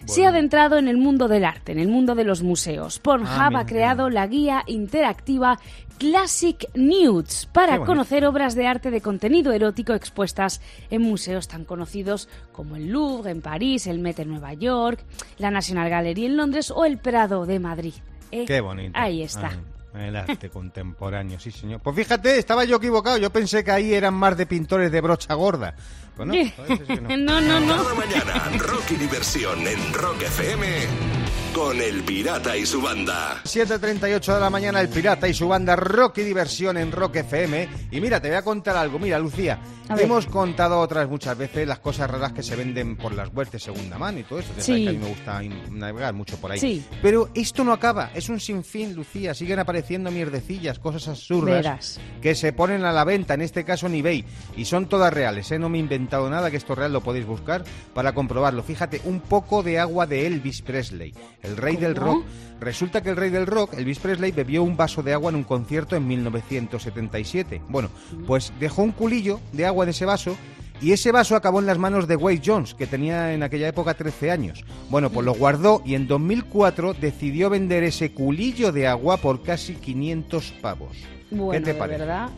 Se 0.06 0.24
ha 0.24 0.30
adentrado 0.30 0.78
en 0.78 0.88
el 0.88 0.98
mundo 0.98 1.28
del 1.28 1.44
arte, 1.44 1.72
en 1.72 1.80
el 1.80 1.88
mundo 1.88 2.14
de 2.14 2.24
los 2.26 2.44
museos. 2.44 3.00
Pornhub 3.00 3.28
Ah, 3.28 3.50
ha 3.62 3.66
creado 3.66 4.12
la 4.12 4.28
guía 4.28 4.64
interactiva 4.68 5.60
Classic 5.98 6.70
Nudes 6.74 7.48
para 7.52 7.80
conocer 7.80 8.26
obras 8.26 8.56
de 8.56 8.68
arte 8.68 8.92
de 8.92 9.02
contenido 9.02 9.54
erótico 9.54 9.94
expuestas 9.94 10.62
en 10.90 11.02
museos 11.02 11.48
tan 11.48 11.64
conocidos 11.64 12.28
como 12.52 12.76
el 12.76 12.90
Louvre 12.90 13.32
en 13.32 13.42
París, 13.42 13.88
el 13.88 14.00
Met 14.00 14.20
en 14.20 14.30
Nueva 14.30 14.54
York, 14.54 15.04
la 15.38 15.52
National 15.52 15.90
Gallery 15.90 16.26
en 16.26 16.38
Londres 16.38 16.72
o 16.72 16.86
el 16.86 16.98
Prado 16.98 17.46
de 17.46 17.60
Madrid. 17.60 17.94
¿Eh? 18.32 18.46
Qué 18.46 18.60
bonito. 18.62 18.92
Ahí 18.94 19.24
está. 19.24 19.52
Ay, 19.94 20.10
el 20.10 20.16
arte 20.18 20.50
contemporáneo, 20.50 21.40
sí, 21.40 21.52
señor. 21.52 21.80
Pues 21.80 21.96
fíjate, 21.96 22.38
estaba 22.38 22.66
yo 22.66 22.78
equivocado. 22.78 23.18
Yo 23.18 23.30
pensé 23.30 23.64
que 23.64 23.72
ahí 23.72 23.94
eran 23.94 24.14
más 24.14 24.36
de 24.36 24.46
pintores 24.46 24.92
de 24.92 25.00
brocha 25.00 25.34
gorda. 25.36 25.76
Pues 26.18 26.28
no, 26.28 26.34
que 26.88 27.18
no. 27.18 27.40
no, 27.40 27.42
no, 27.42 27.60
no. 27.62 27.84
Cada 27.84 27.96
mañana, 27.96 28.58
rock 28.58 28.92
y 28.92 28.96
diversión 28.96 29.66
en 29.66 29.94
Rock 29.94 30.24
FM 30.24 31.25
con 31.56 31.80
El 31.80 32.04
Pirata 32.04 32.58
y 32.58 32.66
su 32.66 32.82
banda. 32.82 33.40
7.38 33.46 34.34
de 34.34 34.40
la 34.42 34.50
mañana, 34.50 34.82
el 34.82 34.90
pirata 34.90 35.26
y 35.26 35.34
su 35.34 35.48
banda 35.48 35.78
Rock 35.78 36.18
y 36.18 36.24
Diversión 36.24 36.76
en 36.76 36.92
Rock 36.92 37.16
FM. 37.16 37.70
Y 37.92 38.02
mira, 38.02 38.20
te 38.22 38.28
voy 38.28 38.36
a 38.36 38.42
contar 38.42 38.76
algo. 38.76 39.00
Mira, 39.00 39.18
Lucía, 39.20 39.62
hemos 39.98 40.26
contado 40.26 40.82
otras 40.82 41.08
muchas 41.08 41.38
veces 41.38 41.66
las 41.66 41.80
cosas 41.80 42.12
raras 42.12 42.34
que 42.34 42.44
se 42.44 42.58
venden 42.58 42.98
por 42.98 43.14
las 43.14 43.34
webs 43.34 43.54
de 43.54 43.60
segunda 43.60 43.98
mano 43.98 44.20
y 44.20 44.24
todo 44.24 44.40
eso. 44.40 44.52
Sí. 44.58 44.84
que 44.84 44.90
a 44.90 44.92
mí 44.92 44.98
me 44.98 45.08
gusta 45.08 45.42
navegar 45.72 46.14
mucho 46.14 46.36
por 46.38 46.52
ahí. 46.52 46.60
Sí. 46.60 46.86
Pero 47.02 47.30
esto 47.34 47.64
no 47.64 47.72
acaba, 47.72 48.12
es 48.14 48.28
un 48.28 48.42
sinfín, 48.42 48.94
Lucía. 48.94 49.34
Siguen 49.34 49.60
apareciendo 49.60 50.12
mierdecillas, 50.12 50.78
cosas 50.78 51.08
absurdas 51.08 51.56
Verás. 51.56 52.00
que 52.22 52.36
se 52.36 52.52
ponen 52.52 52.84
a 52.84 52.92
la 52.92 53.06
venta, 53.06 53.34
en 53.34 53.42
este 53.42 53.64
caso 53.64 53.88
en 53.88 53.96
eBay. 53.96 54.26
Y 54.58 54.66
son 54.66 54.90
todas 54.90 55.14
reales, 55.14 55.50
¿eh? 55.52 55.60
No 55.60 55.70
me 55.70 55.78
he 55.78 55.82
inventado 55.82 56.30
nada, 56.30 56.52
que 56.52 56.58
esto 56.58 56.74
es 56.74 56.80
real 56.80 56.92
lo 56.92 57.00
podéis 57.02 57.26
buscar 57.26 57.64
para 57.94 58.14
comprobarlo. 58.14 58.62
Fíjate, 58.62 59.00
un 59.06 59.22
poco 59.22 59.64
de 59.64 59.80
agua 59.80 60.06
de 60.06 60.28
Elvis 60.28 60.62
Presley, 60.62 61.14
el 61.46 61.58
rey 61.58 61.76
del 61.78 61.96
rock. 61.96 62.26
Resulta 62.60 63.02
que 63.02 63.10
el 63.10 63.18
rey 63.18 63.30
del 63.30 63.48
rock, 63.48 63.74
Elvis 63.74 64.00
Presley, 64.00 64.32
bebió 64.32 64.64
un 64.64 64.78
vaso 64.78 65.04
de 65.04 65.14
agua 65.14 65.30
en 65.30 65.36
un 65.36 65.44
concierto 65.44 65.96
en 65.96 66.08
1977. 66.08 67.62
Bueno, 67.70 67.90
pues 68.26 68.54
dejó 68.60 68.84
un 68.84 68.92
culillo 68.92 69.40
de 69.52 69.66
agua 69.66 69.84
en 69.84 69.90
ese 69.90 70.06
vaso 70.06 70.36
y 70.82 70.92
ese 70.92 71.12
vaso 71.12 71.36
acabó 71.36 71.60
en 71.60 71.66
las 71.66 71.78
manos 71.78 72.08
de 72.08 72.16
Wade 72.16 72.42
Jones, 72.46 72.74
que 72.74 72.88
tenía 72.88 73.34
en 73.34 73.44
aquella 73.44 73.68
época 73.68 73.94
13 73.94 74.32
años. 74.32 74.64
Bueno, 74.90 75.10
pues 75.10 75.26
lo 75.26 75.34
guardó 75.34 75.82
y 75.86 75.96
en 75.96 76.08
2004 76.08 76.94
decidió 76.94 77.50
vender 77.50 77.84
ese 77.84 78.12
culillo 78.14 78.72
de 78.72 78.88
agua 78.88 79.18
por 79.18 79.42
casi 79.44 79.76
500 79.76 80.54
pavos. 80.62 80.98
Bueno, 81.32 81.52
¿Qué 81.52 81.60
te 81.62 81.74
de 81.74 81.80
parece? 81.80 82.00
verdad. 82.00 82.30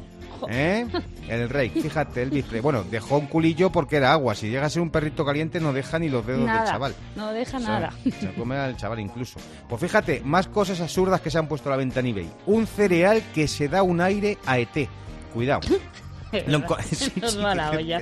¿Eh? 0.49 0.85
El 1.27 1.49
rey, 1.49 1.69
fíjate, 1.69 2.23
Elvis 2.23 2.43
Presley. 2.43 2.61
Bueno, 2.61 2.83
dejó 2.83 3.17
un 3.17 3.27
culillo 3.27 3.71
porque 3.71 3.97
era 3.97 4.11
agua. 4.11 4.35
Si 4.35 4.49
llega 4.49 4.65
a 4.65 4.69
ser 4.69 4.81
un 4.81 4.89
perrito 4.89 5.25
caliente, 5.25 5.59
no 5.59 5.73
deja 5.73 5.99
ni 5.99 6.09
los 6.09 6.25
dedos 6.25 6.45
Nada. 6.45 6.61
del 6.61 6.69
chaval. 6.71 6.95
No 7.15 7.33
deja 7.33 7.57
O 7.57 7.59
sea, 7.59 7.69
nada. 7.69 7.93
Se 8.19 8.33
come 8.33 8.55
al 8.55 8.77
chaval 8.77 8.99
incluso. 8.99 9.39
Pues 9.67 9.81
fíjate, 9.81 10.21
más 10.23 10.47
cosas 10.47 10.79
absurdas 10.81 11.21
que 11.21 11.31
se 11.31 11.37
han 11.37 11.47
puesto 11.47 11.69
a 11.69 11.71
la 11.71 11.77
venta 11.77 11.99
en 11.99 12.07
eBay. 12.07 12.29
Un 12.45 12.67
cereal 12.67 13.21
que 13.33 13.47
se 13.47 13.67
da 13.67 13.83
un 13.83 14.01
aire 14.01 14.37
a 14.45 14.59
ET. 14.59 14.89
Cuidado. 15.33 15.61
Lo 16.47 16.61
Sí, 16.91 16.95
sí. 16.95 17.11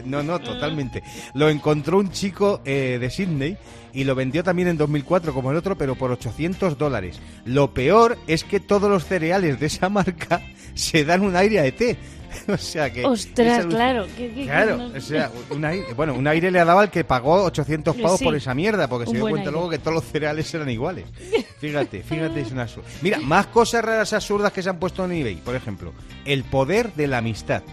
No, 0.06 0.24
no, 0.24 0.40
totalmente. 0.40 1.04
Lo 1.34 1.50
encontró 1.50 1.98
un 2.00 2.12
chico 2.12 2.62
eh, 2.66 2.98
de 3.00 3.10
Sydney 3.10 3.58
y 3.94 4.04
lo 4.04 4.16
vendió 4.16 4.44
también 4.44 4.68
en 4.68 4.78
2004 4.78 5.34
como 5.34 5.52
el 5.52 5.58
otro, 5.58 5.78
pero 5.78 5.96
por 5.96 6.12
800 6.12 6.78
dólares. 6.78 7.20
Lo 7.46 7.74
peor 7.74 8.18
es 8.28 8.44
que 8.44 8.60
todos 8.60 8.90
los 8.90 9.06
cereales 9.06 9.60
de 9.60 9.68
esa 9.68 9.90
marca 9.90 10.42
se 10.74 11.06
dan 11.06 11.22
un 11.22 11.36
aire 11.36 11.60
a 11.60 11.66
ET. 11.66 11.98
O 12.48 12.58
sea 12.58 12.92
que... 12.92 13.06
Ostras, 13.06 13.66
claro. 13.66 14.06
que- 14.16 14.30
que- 14.30 14.34
que 14.36 14.44
Claro, 14.46 14.78
no- 14.78 14.98
o 14.98 15.02
sea, 15.02 15.32
un 15.50 15.66
aire, 15.66 15.94
bueno, 15.94 16.14
un 16.14 16.28
aire 16.28 16.52
le 16.52 16.64
daba 16.64 16.82
al 16.82 16.92
que 16.92 17.04
pagó 17.04 17.44
800 17.44 17.96
pavos 17.98 18.20
Sí, 18.20 18.26
por 18.26 18.36
esa 18.36 18.54
mierda, 18.54 18.88
porque 18.88 19.08
se 19.08 19.14
dio 19.14 19.22
cuenta 19.22 19.40
aire. 19.42 19.52
luego 19.52 19.70
que 19.70 19.80
todos 19.80 19.94
los 19.96 20.04
cereales 20.06 20.54
eran 20.54 20.70
iguales. 20.70 21.06
Fíjate, 21.60 22.04
fíjate, 22.04 22.42
es 22.42 22.52
una. 22.52 22.68
Mira, 23.02 23.20
más 23.20 23.48
cosas 23.48 23.84
raras 23.84 24.12
absurdas 24.14 24.52
que 24.52 24.62
se 24.62 24.70
han 24.70 24.78
puesto 24.78 25.04
en 25.06 25.14
eBay, 25.14 25.36
por 25.38 25.56
ejemplo, 25.56 25.94
el 26.26 26.44
poder 26.44 26.94
de 26.94 27.08
la 27.08 27.20
amistad. 27.20 27.64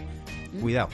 Cuidado, 0.61 0.87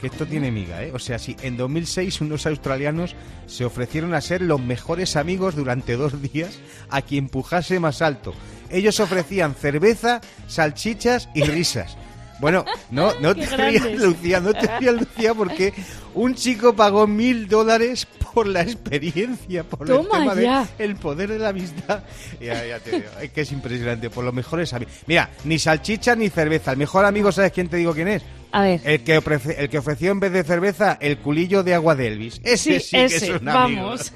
que 0.00 0.08
esto 0.08 0.26
tiene 0.26 0.50
miga, 0.50 0.82
¿eh? 0.82 0.90
O 0.92 0.98
sea, 0.98 1.18
si 1.18 1.36
en 1.42 1.56
2006 1.56 2.20
unos 2.20 2.46
australianos 2.46 3.14
se 3.46 3.64
ofrecieron 3.64 4.12
a 4.14 4.20
ser 4.20 4.42
los 4.42 4.60
mejores 4.60 5.16
amigos 5.16 5.54
durante 5.54 5.96
dos 5.96 6.20
días 6.20 6.58
a 6.90 7.00
quien 7.02 7.24
empujase 7.26 7.78
más 7.78 8.02
alto. 8.02 8.34
Ellos 8.70 8.98
ofrecían 9.00 9.54
cerveza, 9.54 10.20
salchichas 10.48 11.28
y 11.34 11.44
risas. 11.44 11.96
Bueno, 12.42 12.64
no, 12.90 13.18
no 13.20 13.34
te 13.34 13.46
rías. 13.56 13.86
Lucía, 13.98 14.40
no 14.40 14.52
te 14.52 14.66
rías, 14.78 14.94
Lucía, 14.94 15.32
porque 15.32 15.72
un 16.12 16.34
chico 16.34 16.74
pagó 16.76 17.06
mil 17.06 17.48
dólares 17.48 18.06
por 18.34 18.46
la 18.46 18.62
experiencia, 18.62 19.62
por 19.64 19.86
Toma 19.86 20.18
el 20.18 20.22
tema 20.30 20.34
ya. 20.42 20.68
de 20.76 20.84
el 20.84 20.96
poder 20.96 21.30
de 21.30 21.38
la 21.38 21.48
amistad. 21.50 22.02
Ya, 22.40 22.66
ya 22.66 22.78
te 22.80 22.90
digo, 22.90 23.04
es 23.22 23.30
que 23.30 23.40
es 23.42 23.52
impresionante, 23.52 24.10
por 24.10 24.24
los 24.24 24.34
mejores 24.34 24.72
amigos. 24.74 24.92
Mira, 25.06 25.30
ni 25.44 25.58
salchicha 25.58 26.14
ni 26.16 26.28
cerveza. 26.28 26.72
El 26.72 26.78
mejor 26.78 27.04
amigo, 27.04 27.30
¿sabes 27.32 27.52
quién 27.52 27.68
te 27.68 27.76
digo 27.78 27.94
quién 27.94 28.08
es? 28.08 28.22
A 28.50 28.62
ver. 28.62 28.80
El 28.84 29.02
que, 29.04 29.18
ofrece- 29.18 29.54
el 29.58 29.70
que 29.70 29.78
ofreció 29.78 30.10
en 30.10 30.20
vez 30.20 30.32
de 30.32 30.42
cerveza 30.44 30.98
el 31.00 31.18
culillo 31.18 31.62
de 31.62 31.74
agua 31.74 31.94
de 31.94 32.08
Elvis. 32.08 32.40
Ese 32.44 32.80
sí, 32.80 32.86
Sí, 32.86 32.96
que 32.96 33.04
es 33.06 33.22
un 33.40 33.48
amigo. 33.48 33.82
vamos. 33.84 34.12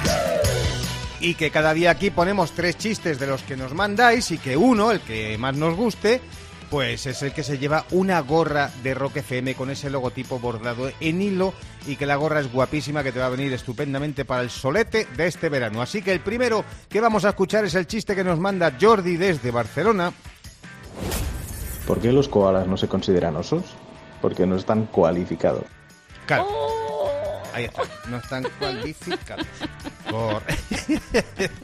Y 1.20 1.36
que 1.36 1.52
cada 1.52 1.74
día 1.74 1.92
aquí 1.92 2.10
ponemos 2.10 2.54
tres 2.54 2.78
chistes 2.78 3.20
de 3.20 3.28
los 3.28 3.44
que 3.44 3.56
nos 3.56 3.74
mandáis 3.74 4.32
y 4.32 4.38
que 4.38 4.58
uno, 4.58 4.92
el 4.92 5.00
que 5.02 5.38
más 5.38 5.56
nos 5.56 5.76
guste, 5.76 6.22
pues 6.70 7.06
es 7.06 7.22
el 7.24 7.34
que 7.34 7.44
se 7.44 7.58
lleva 7.58 7.86
una 7.92 8.20
gorra 8.20 8.72
de 8.84 8.94
Rock 8.94 9.18
FM 9.18 9.56
con 9.56 9.70
ese 9.70 9.90
logotipo 9.90 10.40
bordado 10.40 10.92
en 11.00 11.22
hilo 11.22 11.54
y 11.88 11.96
que 11.96 12.06
la 12.06 12.16
gorra 12.16 12.40
es 12.40 12.52
guapísima 12.52 13.04
que 13.04 13.12
te 13.12 13.20
va 13.20 13.28
a 13.28 13.30
venir 13.30 13.54
estupendamente 13.54 14.26
para 14.26 14.42
el 14.42 14.50
solete 14.50 15.08
de 15.16 15.28
este 15.28 15.50
verano. 15.50 15.82
Así 15.82 16.02
que 16.02 16.12
el 16.12 16.20
primero 16.20 16.64
que 16.90 17.02
vamos 17.02 17.26
a 17.26 17.30
escuchar 17.30 17.66
es 17.66 17.76
el 17.76 17.88
chiste 17.88 18.16
que 18.16 18.24
nos 18.24 18.40
manda 18.40 18.74
Jordi 18.80 19.18
desde 19.18 19.52
Barcelona. 19.52 20.12
¿Por 21.88 22.00
qué 22.00 22.12
los 22.12 22.28
koalas 22.28 22.68
no 22.68 22.78
se 22.78 22.88
consideran 22.88 23.36
osos? 23.36 23.64
Porque 24.22 24.46
no 24.46 24.56
están 24.56 24.86
cualificados. 24.88 25.66
Claro. 26.26 26.48
Ahí 27.56 27.66
está. 27.66 27.84
No 28.10 28.18
están 28.18 28.44
cualificados. 28.60 29.46
Por- 30.10 30.44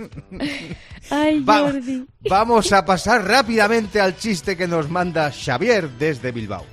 Ay, 1.10 1.40
Va- 1.44 1.60
Jordi. 1.60 2.06
vamos 2.30 2.72
a 2.72 2.86
pasar 2.86 3.26
rápidamente 3.28 4.00
al 4.00 4.16
chiste 4.18 4.56
que 4.56 4.68
nos 4.68 4.90
manda 4.90 5.32
Xavier 5.32 5.90
desde 5.90 6.32
Bilbao. 6.32 6.66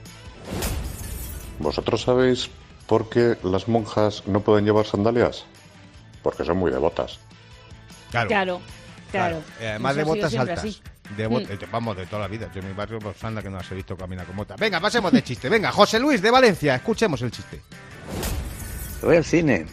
¿Vosotros 1.58 2.02
sabéis 2.02 2.48
por 2.86 3.08
qué 3.10 3.36
las 3.42 3.66
monjas 3.68 4.22
no 4.26 4.40
pueden 4.40 4.64
llevar 4.64 4.86
sandalias? 4.86 5.44
Porque 6.22 6.44
son 6.44 6.58
muy 6.58 6.70
devotas. 6.70 7.18
Claro. 8.10 8.28
Claro, 8.28 8.60
claro. 9.10 9.42
Y 9.60 9.64
además 9.64 9.96
Eso 9.96 9.96
de 9.96 10.00
ha 10.00 10.04
sido 10.04 10.14
botas 10.16 10.30
siempre 10.30 10.52
altas. 10.52 10.64
así. 10.64 10.82
De 11.16 11.28
bot- 11.28 11.50
eh, 11.50 11.58
Vamos, 11.72 11.96
de 11.96 12.06
toda 12.06 12.22
la 12.22 12.28
vida. 12.28 12.50
Yo 12.54 12.60
en 12.60 12.68
mi 12.68 12.74
barrio, 12.74 12.98
pues 12.98 13.22
anda 13.24 13.42
que 13.42 13.48
no 13.50 13.56
las 13.56 13.70
he 13.72 13.74
visto 13.74 13.96
caminar 13.96 14.26
con 14.26 14.36
botas. 14.36 14.58
Venga, 14.60 14.78
pasemos 14.78 15.10
de 15.10 15.22
chiste. 15.24 15.48
Venga, 15.48 15.72
José 15.72 15.98
Luis 15.98 16.20
de 16.22 16.30
Valencia, 16.30 16.74
escuchemos 16.76 17.20
el 17.22 17.30
chiste. 17.30 17.62
Voy 19.02 19.16
al 19.16 19.24
cine. 19.24 19.66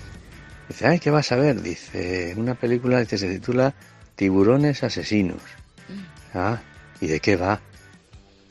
Dice, 0.67 0.87
ay, 0.87 0.99
¿qué 0.99 1.11
vas 1.11 1.31
a 1.31 1.35
ver? 1.35 1.61
Dice, 1.61 2.33
una 2.37 2.55
película 2.55 3.05
que 3.05 3.17
se 3.17 3.29
titula 3.31 3.73
Tiburones 4.15 4.83
Asesinos. 4.83 5.41
Ah, 6.33 6.59
¿y 7.01 7.07
de 7.07 7.19
qué 7.19 7.35
va? 7.35 7.59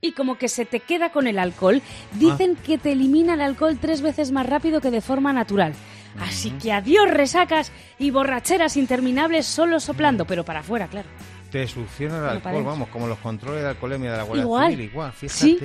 y 0.00 0.12
como 0.12 0.38
que 0.38 0.48
se 0.48 0.64
te 0.64 0.80
queda 0.80 1.10
con 1.10 1.26
el 1.26 1.38
alcohol. 1.38 1.82
Dicen 2.12 2.56
Ah. 2.58 2.62
que 2.64 2.78
te 2.78 2.92
elimina 2.92 3.34
el 3.34 3.40
alcohol 3.40 3.78
tres 3.80 4.00
veces 4.00 4.30
más 4.32 4.46
rápido 4.46 4.80
que 4.80 4.90
de 4.90 5.00
forma 5.00 5.32
natural. 5.32 5.74
Así 6.20 6.50
que 6.52 6.72
adiós 6.72 7.08
resacas 7.10 7.70
y 7.98 8.10
borracheras 8.10 8.76
interminables 8.76 9.46
solo 9.46 9.78
soplando, 9.80 10.24
pero 10.24 10.44
para 10.44 10.60
afuera, 10.60 10.88
claro. 10.88 11.08
Te 11.50 11.66
succiona 11.66 12.18
el 12.18 12.24
alcohol, 12.24 12.64
vamos, 12.64 12.88
como 12.88 13.06
los 13.06 13.18
controles 13.18 13.62
de 13.62 13.68
alcoholemia 13.70 14.10
de 14.12 14.16
la 14.18 14.22
Guardia 14.24 14.42
Igual. 14.42 14.70
Civil, 14.70 14.84
igual, 14.90 15.12
fíjate. 15.12 15.38
Sí. 15.38 15.58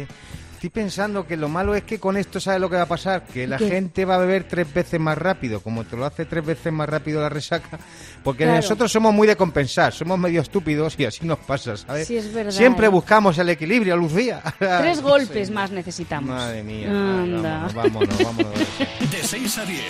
Estoy 0.63 0.81
pensando 0.81 1.27
que 1.27 1.35
lo 1.35 1.49
malo 1.49 1.75
es 1.75 1.83
que 1.83 1.99
con 1.99 2.15
esto, 2.15 2.39
¿sabes 2.39 2.61
lo 2.61 2.69
que 2.69 2.77
va 2.77 2.83
a 2.83 2.87
pasar? 2.87 3.25
Que 3.25 3.45
la 3.45 3.57
¿Qué? 3.57 3.67
gente 3.67 4.05
va 4.05 4.15
a 4.15 4.19
beber 4.19 4.45
tres 4.47 4.73
veces 4.73 4.97
más 4.97 5.17
rápido, 5.17 5.59
como 5.59 5.83
te 5.83 5.97
lo 5.97 6.05
hace 6.05 6.23
tres 6.23 6.45
veces 6.45 6.71
más 6.71 6.87
rápido 6.87 7.19
la 7.19 7.27
resaca, 7.27 7.77
porque 8.23 8.45
Claro. 8.45 8.61
nosotros 8.61 8.89
somos 8.89 9.13
muy 9.13 9.27
de 9.27 9.35
compensar, 9.35 9.91
somos 9.91 10.17
medio 10.17 10.39
estúpidos 10.39 10.97
y 10.97 11.03
así 11.03 11.25
nos 11.25 11.39
pasa, 11.39 11.75
¿sabes? 11.75 12.07
Sí, 12.07 12.15
es 12.15 12.33
verdad, 12.33 12.51
Siempre 12.53 12.85
¿eh? 12.85 12.89
buscamos 12.89 13.37
el 13.39 13.49
equilibrio, 13.49 13.97
Lucía. 13.97 14.41
Tres 14.57 15.01
golpes 15.01 15.51
más 15.51 15.69
necesitamos. 15.69 16.29
Madre 16.29 16.63
mía, 16.63 16.87
Anda. 16.89 17.67
vámonos, 17.75 17.75
vámonos, 17.75 18.23
vámonos. 18.23 18.53
De 19.11 19.21
6 19.21 19.57
a 19.57 19.65
10. 19.65 19.81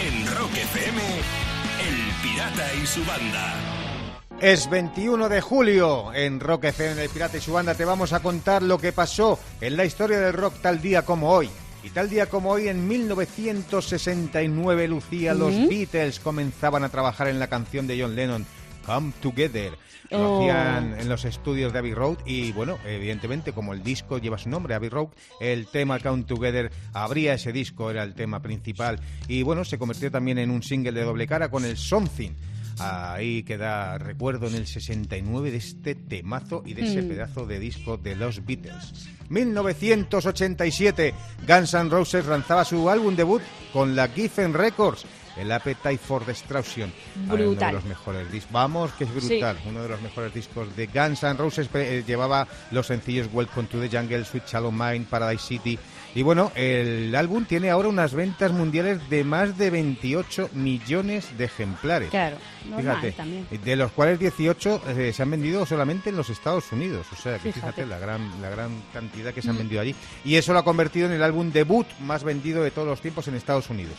En 0.00 0.26
Rock 0.34 0.56
FM. 0.56 1.02
El 1.86 2.22
Pirata 2.22 2.74
y 2.82 2.86
su 2.86 3.04
banda. 3.04 3.54
Es 4.40 4.70
21 4.70 5.28
de 5.28 5.40
julio 5.40 6.12
en 6.14 6.38
Rock 6.38 6.66
FM 6.66 6.92
en 6.92 6.98
el 7.00 7.08
Pirata 7.08 7.38
y 7.38 7.40
su 7.40 7.52
banda. 7.52 7.74
Te 7.74 7.84
vamos 7.84 8.12
a 8.12 8.20
contar 8.20 8.62
lo 8.62 8.78
que 8.78 8.92
pasó 8.92 9.38
en 9.60 9.76
la 9.76 9.84
historia 9.84 10.20
del 10.20 10.32
rock 10.32 10.54
tal 10.62 10.80
día 10.80 11.02
como 11.02 11.30
hoy. 11.32 11.50
Y 11.82 11.90
tal 11.90 12.08
día 12.08 12.26
como 12.26 12.50
hoy, 12.50 12.68
en 12.68 12.86
1969, 12.86 14.88
Lucía, 14.88 15.34
los 15.34 15.52
Beatles 15.68 16.20
comenzaban 16.20 16.84
a 16.84 16.88
trabajar 16.88 17.28
en 17.28 17.38
la 17.40 17.48
canción 17.48 17.86
de 17.86 18.00
John 18.00 18.14
Lennon, 18.16 18.46
Come 18.86 19.12
Together. 19.20 19.72
Lo 20.10 20.18
Oh. 20.20 20.40
hacían 20.40 20.98
en 20.98 21.08
los 21.08 21.24
estudios 21.24 21.72
de 21.72 21.78
Abbey 21.80 21.94
Road 21.94 22.18
y, 22.24 22.52
bueno, 22.52 22.78
evidentemente, 22.86 23.52
como 23.52 23.72
el 23.74 23.82
disco 23.82 24.18
lleva 24.18 24.38
su 24.38 24.48
nombre, 24.48 24.74
Abbey 24.74 24.88
Road, 24.88 25.08
el 25.40 25.66
tema 25.66 25.98
Come 26.00 26.24
Together 26.24 26.70
abría 26.94 27.34
ese 27.34 27.52
disco, 27.52 27.90
era 27.90 28.02
el 28.04 28.14
tema 28.14 28.40
principal. 28.40 28.98
Y, 29.28 29.42
bueno, 29.42 29.64
se 29.64 29.78
convirtió 29.78 30.10
también 30.10 30.38
en 30.38 30.50
un 30.50 30.62
single 30.62 30.92
de 30.92 31.02
doble 31.04 31.26
cara 31.26 31.50
con 31.50 31.64
el 31.64 31.76
Something. 31.76 32.30
Ahí 32.80 33.42
queda 33.42 33.98
recuerdo 33.98 34.46
en 34.48 34.54
el 34.54 34.66
69 34.66 35.50
de 35.50 35.56
este 35.58 35.94
temazo 35.94 36.62
y 36.66 36.74
de 36.74 36.82
ese 36.86 37.02
Mm. 37.02 37.08
pedazo 37.08 37.46
de 37.46 37.58
disco 37.60 37.96
de 37.96 38.16
los 38.16 38.44
Beatles. 38.44 39.08
1987, 39.28 41.14
Guns 41.46 41.74
N' 41.74 41.90
Roses 41.90 42.26
lanzaba 42.26 42.64
su 42.64 42.88
álbum 42.88 43.14
debut 43.16 43.42
con 43.72 43.94
la 43.94 44.08
Giffen 44.08 44.54
Records, 44.54 45.04
el 45.36 45.52
Appetite 45.52 45.98
for 45.98 46.24
Destruction. 46.26 46.90
Ah, 46.90 47.20
Uno 47.34 47.36
de 47.36 47.46
Brutal. 47.46 47.74
los 47.74 47.84
mejores 47.84 48.32
discos. 48.32 48.52
Vamos, 48.52 48.92
que 48.92 49.04
es 49.04 49.14
brutal. 49.14 49.56
Uno 49.66 49.82
de 49.82 49.88
los 49.88 50.00
mejores 50.00 50.32
discos 50.34 50.74
de 50.76 50.86
Guns 50.86 51.22
N' 51.22 51.34
Roses 51.36 51.68
eh, 51.74 52.02
llevaba 52.06 52.48
los 52.70 52.86
sencillos 52.86 53.28
Welcome 53.32 53.68
to 53.68 53.80
the 53.80 53.88
Jungle, 53.88 54.24
Sweet 54.24 54.46
Shallow 54.46 54.72
Mind, 54.72 55.06
Paradise 55.06 55.44
City. 55.46 55.78
Y 56.18 56.22
bueno, 56.22 56.50
el 56.56 57.14
álbum 57.14 57.44
tiene 57.44 57.70
ahora 57.70 57.88
unas 57.88 58.12
ventas 58.12 58.50
mundiales 58.50 59.08
de 59.08 59.22
más 59.22 59.56
de 59.56 59.70
28 59.70 60.50
millones 60.52 61.38
de 61.38 61.44
ejemplares. 61.44 62.10
Claro, 62.10 62.38
normal 62.68 62.96
Fíjate, 62.96 63.12
también. 63.12 63.46
de 63.64 63.76
los 63.76 63.92
cuales 63.92 64.18
18 64.18 64.82
eh, 64.88 65.12
se 65.12 65.22
han 65.22 65.30
vendido 65.30 65.64
solamente 65.64 66.10
en 66.10 66.16
los 66.16 66.28
Estados 66.28 66.72
Unidos. 66.72 67.06
O 67.12 67.14
sea, 67.14 67.34
que 67.34 67.52
fíjate, 67.52 67.84
Fíjate. 67.84 67.86
Mm. 67.86 67.88
la 67.90 67.98
gran, 68.00 68.42
la 68.42 68.50
gran 68.50 68.82
cantidad 68.92 69.32
que 69.32 69.42
se 69.42 69.50
han 69.50 69.58
vendido 69.58 69.80
allí. 69.80 69.94
Y 70.24 70.34
eso 70.34 70.52
lo 70.52 70.58
ha 70.58 70.64
convertido 70.64 71.06
en 71.06 71.12
el 71.12 71.22
álbum 71.22 71.52
debut 71.52 71.86
más 72.00 72.24
vendido 72.24 72.64
de 72.64 72.72
todos 72.72 72.88
los 72.88 73.00
tiempos 73.00 73.28
en 73.28 73.36
Estados 73.36 73.70
Unidos. 73.70 73.94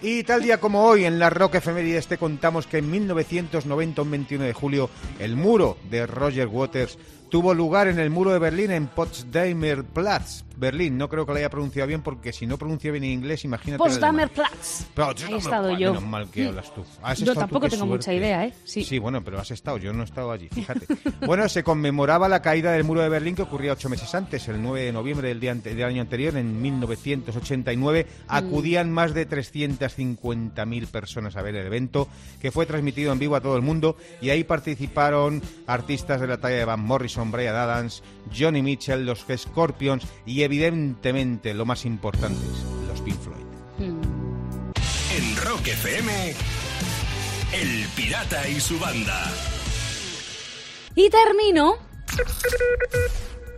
Y 0.00 0.22
tal 0.22 0.42
día 0.42 0.60
como 0.60 0.84
hoy, 0.84 1.04
en 1.04 1.18
la 1.18 1.28
Rock 1.28 1.56
Efemérides, 1.56 2.06
te 2.06 2.16
contamos 2.16 2.66
que 2.66 2.78
en 2.78 2.90
1990, 2.90 4.00
un 4.00 4.10
21 4.10 4.44
de 4.44 4.54
julio, 4.54 4.88
el 5.18 5.36
muro 5.36 5.76
de 5.90 6.06
Roger 6.06 6.46
Waters 6.46 6.96
tuvo 7.28 7.52
lugar 7.52 7.86
en 7.86 7.98
el 7.98 8.08
muro 8.08 8.32
de 8.32 8.38
Berlín, 8.38 8.70
en 8.70 8.86
Potsdamer 8.86 9.84
Platz, 9.84 10.42
Berlín. 10.60 10.96
No 10.98 11.08
creo 11.08 11.26
que 11.26 11.32
lo 11.32 11.38
haya 11.38 11.50
pronunciado 11.50 11.88
bien, 11.88 12.02
porque 12.02 12.32
si 12.32 12.46
no 12.46 12.56
pronuncio 12.58 12.92
bien 12.92 13.02
en 13.04 13.10
inglés, 13.10 13.44
imagínate. 13.44 13.82
en 13.82 13.88
Potsdamer 13.90 14.30
alemán. 14.34 14.50
Platz. 14.52 14.84
Pero, 14.94 15.08
Ahí 15.08 15.34
he 15.34 15.36
estado 15.38 15.70
yo. 15.78 15.94
Menos 15.94 16.08
mal 16.08 16.30
que 16.30 16.46
hablas 16.46 16.72
tú. 16.74 16.84
¿Has 17.02 17.18
Yo 17.18 17.32
tú? 17.34 17.40
tampoco 17.40 17.68
tengo 17.68 17.86
mucha 17.86 18.12
idea, 18.12 18.44
¿eh? 18.44 18.54
Sí. 18.64 18.98
bueno, 18.98 19.24
pero 19.24 19.40
has 19.40 19.50
estado. 19.50 19.78
Yo 19.78 19.92
no 19.92 20.02
he 20.02 20.04
estado 20.04 20.30
allí, 20.30 20.48
fíjate. 20.48 20.86
bueno, 21.26 21.48
se 21.48 21.64
conmemoraba 21.64 22.28
la 22.28 22.42
caída 22.42 22.72
del 22.72 22.84
muro 22.84 23.00
de 23.00 23.08
Berlín 23.08 23.34
que 23.34 23.42
ocurría 23.42 23.72
ocho 23.72 23.88
meses 23.88 24.14
antes, 24.14 24.46
el 24.48 24.62
9 24.62 24.82
de 24.82 24.92
noviembre 24.92 25.28
del, 25.28 25.40
día 25.40 25.52
ante- 25.52 25.74
del 25.74 25.84
año 25.86 26.02
anterior, 26.02 26.36
en 26.36 26.60
1989. 26.60 28.06
Acudían 28.28 28.92
más 28.92 29.14
de 29.14 29.26
350.000 29.28 30.86
personas 30.88 31.36
a 31.36 31.42
ver 31.42 31.56
el 31.56 31.66
evento, 31.66 32.08
que 32.40 32.50
fue 32.50 32.66
transmitido 32.66 33.12
en 33.12 33.18
vivo 33.18 33.36
a 33.36 33.40
todo 33.40 33.56
el 33.56 33.62
mundo. 33.62 33.96
Y 34.20 34.30
ahí 34.30 34.44
participaron 34.44 35.42
artistas 35.66 36.20
de 36.20 36.26
la 36.26 36.38
talla 36.38 36.56
de 36.56 36.64
Van 36.64 36.80
Morrison, 36.80 37.30
Brian 37.30 37.56
Adams, 37.56 38.02
Johnny 38.36 38.62
Mitchell, 38.62 39.04
los 39.06 39.24
Scorpions 39.36 40.04
y, 40.26 40.42
evidentemente, 40.50 41.54
lo 41.54 41.64
más 41.64 41.84
importante, 41.84 42.40
los 42.88 43.00
Pink 43.02 43.16
Floyd. 43.20 43.36
Mm. 43.78 44.02
En 45.16 45.36
Rock 45.44 45.68
FM, 45.68 46.34
El 47.52 47.86
Pirata 47.94 48.48
y 48.48 48.58
su 48.58 48.76
banda. 48.80 49.30
Y 50.96 51.08
termino 51.08 51.76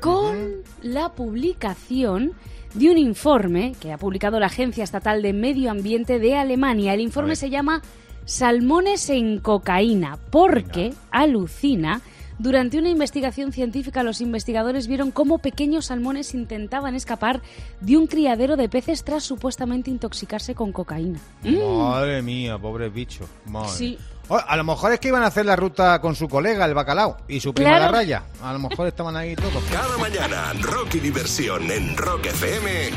con 0.02 0.62
la 0.82 1.14
publicación 1.14 2.34
de 2.74 2.90
un 2.90 2.98
informe 2.98 3.74
que 3.80 3.92
ha 3.92 3.96
publicado 3.96 4.38
la 4.38 4.46
Agencia 4.46 4.84
Estatal 4.84 5.22
de 5.22 5.32
Medio 5.32 5.70
Ambiente 5.70 6.18
de 6.18 6.36
Alemania. 6.36 6.92
El 6.92 7.00
informe 7.00 7.36
se 7.36 7.48
llama 7.48 7.80
Salmones 8.26 9.08
en 9.08 9.38
cocaína, 9.38 10.18
porque 10.30 10.92
alucina. 11.10 12.02
Durante 12.38 12.78
una 12.78 12.88
investigación 12.88 13.52
científica, 13.52 14.02
los 14.02 14.20
investigadores 14.20 14.86
vieron 14.86 15.10
cómo 15.10 15.38
pequeños 15.38 15.86
salmones 15.86 16.34
intentaban 16.34 16.94
escapar 16.94 17.40
de 17.80 17.96
un 17.96 18.06
criadero 18.06 18.56
de 18.56 18.68
peces 18.68 19.04
tras 19.04 19.22
supuestamente 19.22 19.90
intoxicarse 19.90 20.54
con 20.54 20.72
cocaína. 20.72 21.20
Madre 21.42 22.22
mía, 22.22 22.58
pobre 22.58 22.88
bicho. 22.88 23.28
Madre. 23.46 23.68
Sí. 23.70 23.98
Oh, 24.28 24.38
a 24.46 24.56
lo 24.56 24.64
mejor 24.64 24.92
es 24.92 25.00
que 25.00 25.08
iban 25.08 25.22
a 25.24 25.26
hacer 25.26 25.44
la 25.44 25.56
ruta 25.56 26.00
con 26.00 26.14
su 26.14 26.28
colega, 26.28 26.64
el 26.64 26.74
bacalao, 26.74 27.18
y 27.28 27.40
su 27.40 27.52
prima 27.52 27.70
Claro. 27.70 27.84
la 27.86 27.90
raya. 27.98 28.22
A 28.42 28.52
lo 28.52 28.60
mejor 28.60 28.86
estaban 28.86 29.16
ahí 29.16 29.34
todos. 29.34 29.62
Cada 29.70 29.98
mañana, 29.98 30.52
rock 30.60 30.94
y 30.94 31.00
diversión 31.00 31.70
en 31.70 31.96
Rock 31.96 32.26
FM 32.26 32.90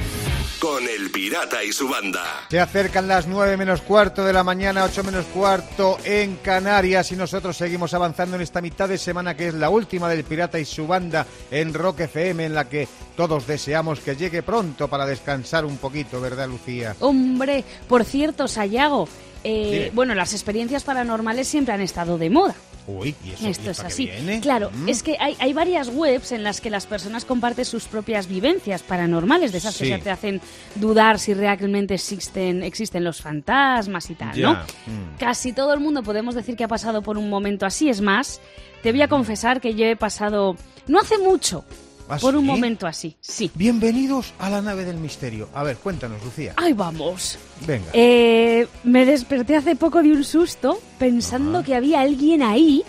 con 0.65 0.83
El 0.83 1.11
Pirata 1.11 1.63
y 1.63 1.71
su 1.71 1.87
banda. 1.87 2.23
Se 2.49 2.59
acercan 2.59 3.07
las 3.07 3.27
9 3.27 3.55
menos 3.55 3.81
cuarto 3.81 4.25
de 4.25 4.33
la 4.33 4.43
mañana, 4.43 4.83
8 4.83 5.03
menos 5.03 5.25
cuarto 5.25 5.99
en 6.03 6.37
Canarias 6.37 7.11
y 7.11 7.15
nosotros 7.15 7.55
seguimos 7.55 7.93
avanzando 7.93 8.35
en 8.35 8.41
esta 8.41 8.61
mitad 8.61 8.89
de 8.89 8.97
semana 8.97 9.37
que 9.37 9.49
es 9.49 9.53
la 9.53 9.69
última 9.69 10.09
del 10.09 10.23
Pirata 10.23 10.57
y 10.57 10.65
su 10.65 10.87
banda 10.87 11.27
en 11.51 11.71
Rock 11.71 11.99
FM 11.99 12.45
en 12.45 12.55
la 12.55 12.67
que 12.67 12.87
todos 13.15 13.45
deseamos 13.45 13.99
que 13.99 14.15
llegue 14.15 14.41
pronto 14.41 14.87
para 14.87 15.05
descansar 15.05 15.65
un 15.65 15.77
poquito, 15.77 16.19
¿verdad 16.19 16.47
Lucía? 16.47 16.95
Hombre, 16.99 17.63
por 17.87 18.03
cierto, 18.03 18.47
Sayago, 18.47 19.07
eh, 19.43 19.91
bueno, 19.93 20.15
las 20.15 20.33
experiencias 20.33 20.83
paranormales 20.83 21.47
siempre 21.47 21.75
han 21.75 21.81
estado 21.81 22.17
de 22.17 22.31
moda. 22.31 22.55
Uy, 22.87 23.15
¿y 23.25 23.31
eso, 23.31 23.47
Esto 23.47 23.65
y 23.65 23.69
es 23.69 23.79
así. 23.79 24.05
viene? 24.05 24.39
Claro, 24.41 24.69
Mm. 24.71 24.89
es 24.89 25.01
que 25.01 25.17
hay, 25.19 25.35
hay 25.39 25.53
varias 25.53 25.89
webs 25.89 26.31
en 26.31 26.43
las 26.43 26.61
que 26.61 26.69
las 26.69 26.85
personas 26.85 27.25
comparten 27.25 27.65
sus 27.65 27.85
propias 27.85 28.27
vivencias 28.27 28.83
paranormales, 28.83 29.51
de 29.51 29.57
esas 29.57 29.73
Sí. 29.73 29.85
que 29.85 29.89
ya 29.89 29.99
te 29.99 30.11
hacen 30.11 30.39
dudar 30.75 31.17
si 31.17 31.33
realmente 31.33 31.95
existen, 31.95 32.61
existen 32.61 33.03
los 33.03 33.21
fantasmas 33.21 34.09
y 34.11 34.15
tal, 34.15 34.35
Ya, 34.35 34.47
¿no? 34.47 34.53
mm. 34.53 35.17
Casi 35.19 35.51
todo 35.51 35.73
el 35.73 35.79
mundo 35.79 36.03
podemos 36.03 36.35
decir 36.35 36.55
que 36.55 36.63
ha 36.63 36.67
pasado 36.67 37.01
por 37.01 37.17
un 37.17 37.29
momento 37.29 37.65
así. 37.65 37.89
Es 37.89 38.01
más, 38.01 38.39
te 38.83 38.91
voy 38.91 39.01
a 39.01 39.07
confesar 39.07 39.61
que 39.61 39.73
yo 39.73 39.85
he 39.85 39.95
pasado, 39.95 40.55
no 40.87 40.99
hace 40.99 41.17
mucho, 41.17 41.65
¿Ah, 42.07 42.17
por 42.17 42.35
un 42.35 42.41
sí? 42.41 42.47
momento 42.47 42.85
así. 42.87 43.15
Sí. 43.19 43.49
Bienvenidos 43.55 44.33
a 44.37 44.49
la 44.49 44.61
nave 44.61 44.85
del 44.85 44.97
misterio. 44.97 45.49
A 45.55 45.63
ver, 45.63 45.77
cuéntanos, 45.77 46.23
Lucía. 46.23 46.53
Ahí 46.57 46.73
vamos. 46.73 47.37
Venga. 47.65 47.87
Eh, 47.93 48.67
me 48.83 49.05
desperté 49.05 49.55
hace 49.55 49.75
poco 49.75 50.03
de 50.03 50.11
un 50.11 50.23
susto 50.23 50.79
pensando 50.99 51.57
Ajá. 51.59 51.65
que 51.65 51.75
había 51.75 52.01
alguien 52.01 52.43
ahí 52.43 52.83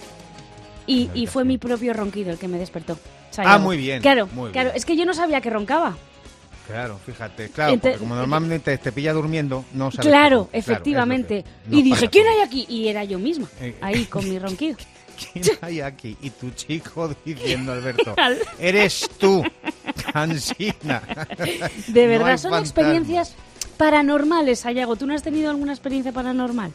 y, 0.87 1.09
y 1.15 1.27
fue 1.27 1.45
mi 1.45 1.57
propio 1.57 1.95
ronquido 1.95 2.31
el 2.31 2.39
que 2.39 2.47
me 2.49 2.59
despertó. 2.59 2.99
Ah, 3.39 3.59
muy 3.59 3.77
bien, 3.77 4.01
Claro, 4.01 4.29
muy 4.33 4.51
claro. 4.51 4.69
bien. 4.71 4.77
Es 4.77 4.85
que 4.85 4.97
yo 4.97 5.05
no 5.05 5.13
sabía 5.15 5.41
que 5.41 5.51
roncaba. 5.51 5.97
Claro, 6.67 6.99
fíjate. 7.05 7.49
Claro, 7.51 7.73
Ente- 7.75 7.91
porque 7.93 7.99
como 7.99 8.17
normalmente 8.17 8.77
te 8.79 8.93
pilla 8.93 9.13
durmiendo, 9.13 9.65
no 9.73 9.91
sabes. 9.91 10.07
Claro, 10.07 10.49
efectivamente. 10.53 11.45
y 11.71 11.83
dije, 11.83 12.09
¿quién 12.09 12.27
hay 12.27 12.41
aquí? 12.41 12.67
Y 12.69 12.89
era 12.89 13.05
yo 13.05 13.19
misma, 13.19 13.47
Eh. 13.61 13.77
ahí 13.81 14.05
con 14.11 14.29
mi 14.29 14.39
ronquido. 14.39 14.77
¿Quién 15.33 15.45
hay 15.61 15.81
aquí? 15.81 16.17
Y 16.21 16.31
tu 16.31 16.51
chico 16.51 17.15
diciendo, 17.25 17.73
Alberto, 17.73 18.15
Al- 18.19 18.39
eres 18.59 19.09
tú, 19.19 19.43
cansina. 20.13 21.03
De 21.89 22.07
verdad, 22.07 22.37
son 22.39 22.55
experiencias 22.55 23.35
paranormales, 23.77 24.65
Ayago. 24.67 24.97
¿Tú 24.97 25.07
no 25.07 25.15
has 25.15 25.23
tenido 25.23 25.51
alguna 25.51 25.73
experiencia 25.73 26.13
paranormal? 26.13 26.73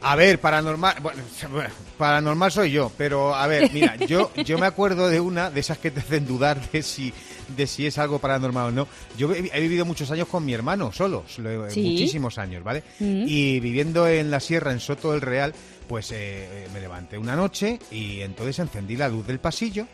A 0.00 0.16
ver, 0.16 0.40
paranormal, 0.40 0.96
bueno, 1.02 1.22
paranormal 1.98 2.52
soy 2.52 2.70
yo, 2.70 2.90
pero 2.96 3.34
a 3.34 3.46
ver, 3.46 3.70
mira, 3.72 3.96
yo, 3.96 4.32
yo 4.44 4.58
me 4.58 4.66
acuerdo 4.66 5.08
de 5.08 5.20
una 5.20 5.50
de 5.50 5.60
esas 5.60 5.78
que 5.78 5.90
te 5.90 6.00
hacen 6.00 6.26
dudar 6.26 6.70
de 6.70 6.82
si, 6.82 7.12
de 7.48 7.66
si 7.66 7.86
es 7.86 7.98
algo 7.98 8.18
paranormal 8.18 8.68
o 8.68 8.72
no. 8.72 8.88
Yo 9.16 9.32
he, 9.32 9.50
he 9.52 9.60
vivido 9.60 9.84
muchos 9.84 10.10
años 10.10 10.28
con 10.28 10.44
mi 10.44 10.52
hermano, 10.54 10.92
solo, 10.92 11.24
solo- 11.28 11.70
Sí. 11.70 11.82
muchísimos 11.82 12.38
años, 12.38 12.62
¿vale? 12.64 12.82
Mm. 13.00 13.24
Y 13.26 13.60
viviendo 13.60 14.06
en 14.08 14.30
la 14.30 14.40
sierra, 14.40 14.72
en 14.72 14.80
Soto 14.80 15.12
del 15.12 15.20
Real, 15.20 15.54
pues 15.88 16.10
eh, 16.12 16.16
eh, 16.18 16.68
me 16.74 16.80
levanté 16.80 17.16
una 17.18 17.36
noche 17.36 17.78
y 17.90 18.20
entonces 18.22 18.58
encendí 18.58 18.96
la 18.96 19.08
luz 19.08 19.26
del 19.26 19.38
pasillo 19.38 19.86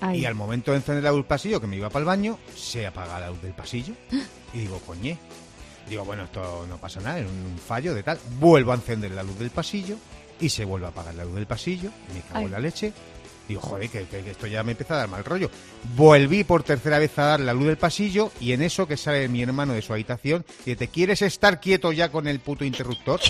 Ay. 0.00 0.20
Y 0.20 0.26
al 0.26 0.36
momento 0.36 0.70
de 0.70 0.76
encender 0.76 1.02
la 1.02 1.10
luz 1.10 1.18
del 1.22 1.26
pasillo, 1.26 1.60
que 1.60 1.66
me 1.66 1.74
iba 1.74 1.88
para 1.90 2.00
el 2.00 2.06
baño, 2.06 2.38
se 2.56 2.86
apaga 2.86 3.18
la 3.18 3.30
luz 3.30 3.42
del 3.42 3.52
pasillo. 3.52 3.94
Y 4.54 4.58
digo, 4.60 4.78
coñe. 4.86 5.18
Digo, 5.90 6.04
bueno, 6.04 6.22
esto 6.24 6.66
no 6.68 6.76
pasa 6.78 7.00
nada, 7.00 7.18
es 7.18 7.26
un 7.26 7.58
fallo 7.58 7.94
de 7.94 8.02
tal. 8.04 8.16
Vuelvo 8.38 8.70
a 8.72 8.76
encender 8.76 9.10
la 9.10 9.22
luz 9.24 9.36
del 9.38 9.50
pasillo 9.50 9.96
y 10.40 10.50
se 10.50 10.64
vuelve 10.64 10.86
a 10.86 10.90
apagar 10.90 11.14
la 11.16 11.24
luz 11.24 11.34
del 11.34 11.46
pasillo. 11.46 11.90
Me 12.14 12.20
cago 12.20 12.38
Ay. 12.38 12.44
en 12.44 12.52
la 12.52 12.60
leche. 12.60 12.92
Digo, 13.48 13.62
joder, 13.62 13.88
que, 13.88 14.06
esto 14.30 14.46
ya 14.46 14.62
me 14.62 14.72
empieza 14.72 14.94
a 14.94 14.98
dar 14.98 15.08
mal 15.08 15.24
rollo. 15.24 15.50
Volví 15.96 16.44
por 16.44 16.62
tercera 16.62 16.98
vez 16.98 17.18
a 17.18 17.24
dar 17.24 17.40
la 17.40 17.54
luz 17.54 17.66
del 17.68 17.78
pasillo 17.78 18.30
y 18.40 18.52
en 18.52 18.60
eso 18.60 18.86
que 18.86 18.98
sale 18.98 19.26
mi 19.28 19.42
hermano 19.42 19.72
de 19.72 19.80
su 19.80 19.94
habitación 19.94 20.44
y 20.66 20.76
¿te 20.76 20.88
quieres 20.88 21.22
estar 21.22 21.58
quieto 21.58 21.90
ya 21.92 22.10
con 22.10 22.28
el 22.28 22.40
puto 22.40 22.66
interruptor? 22.66 23.20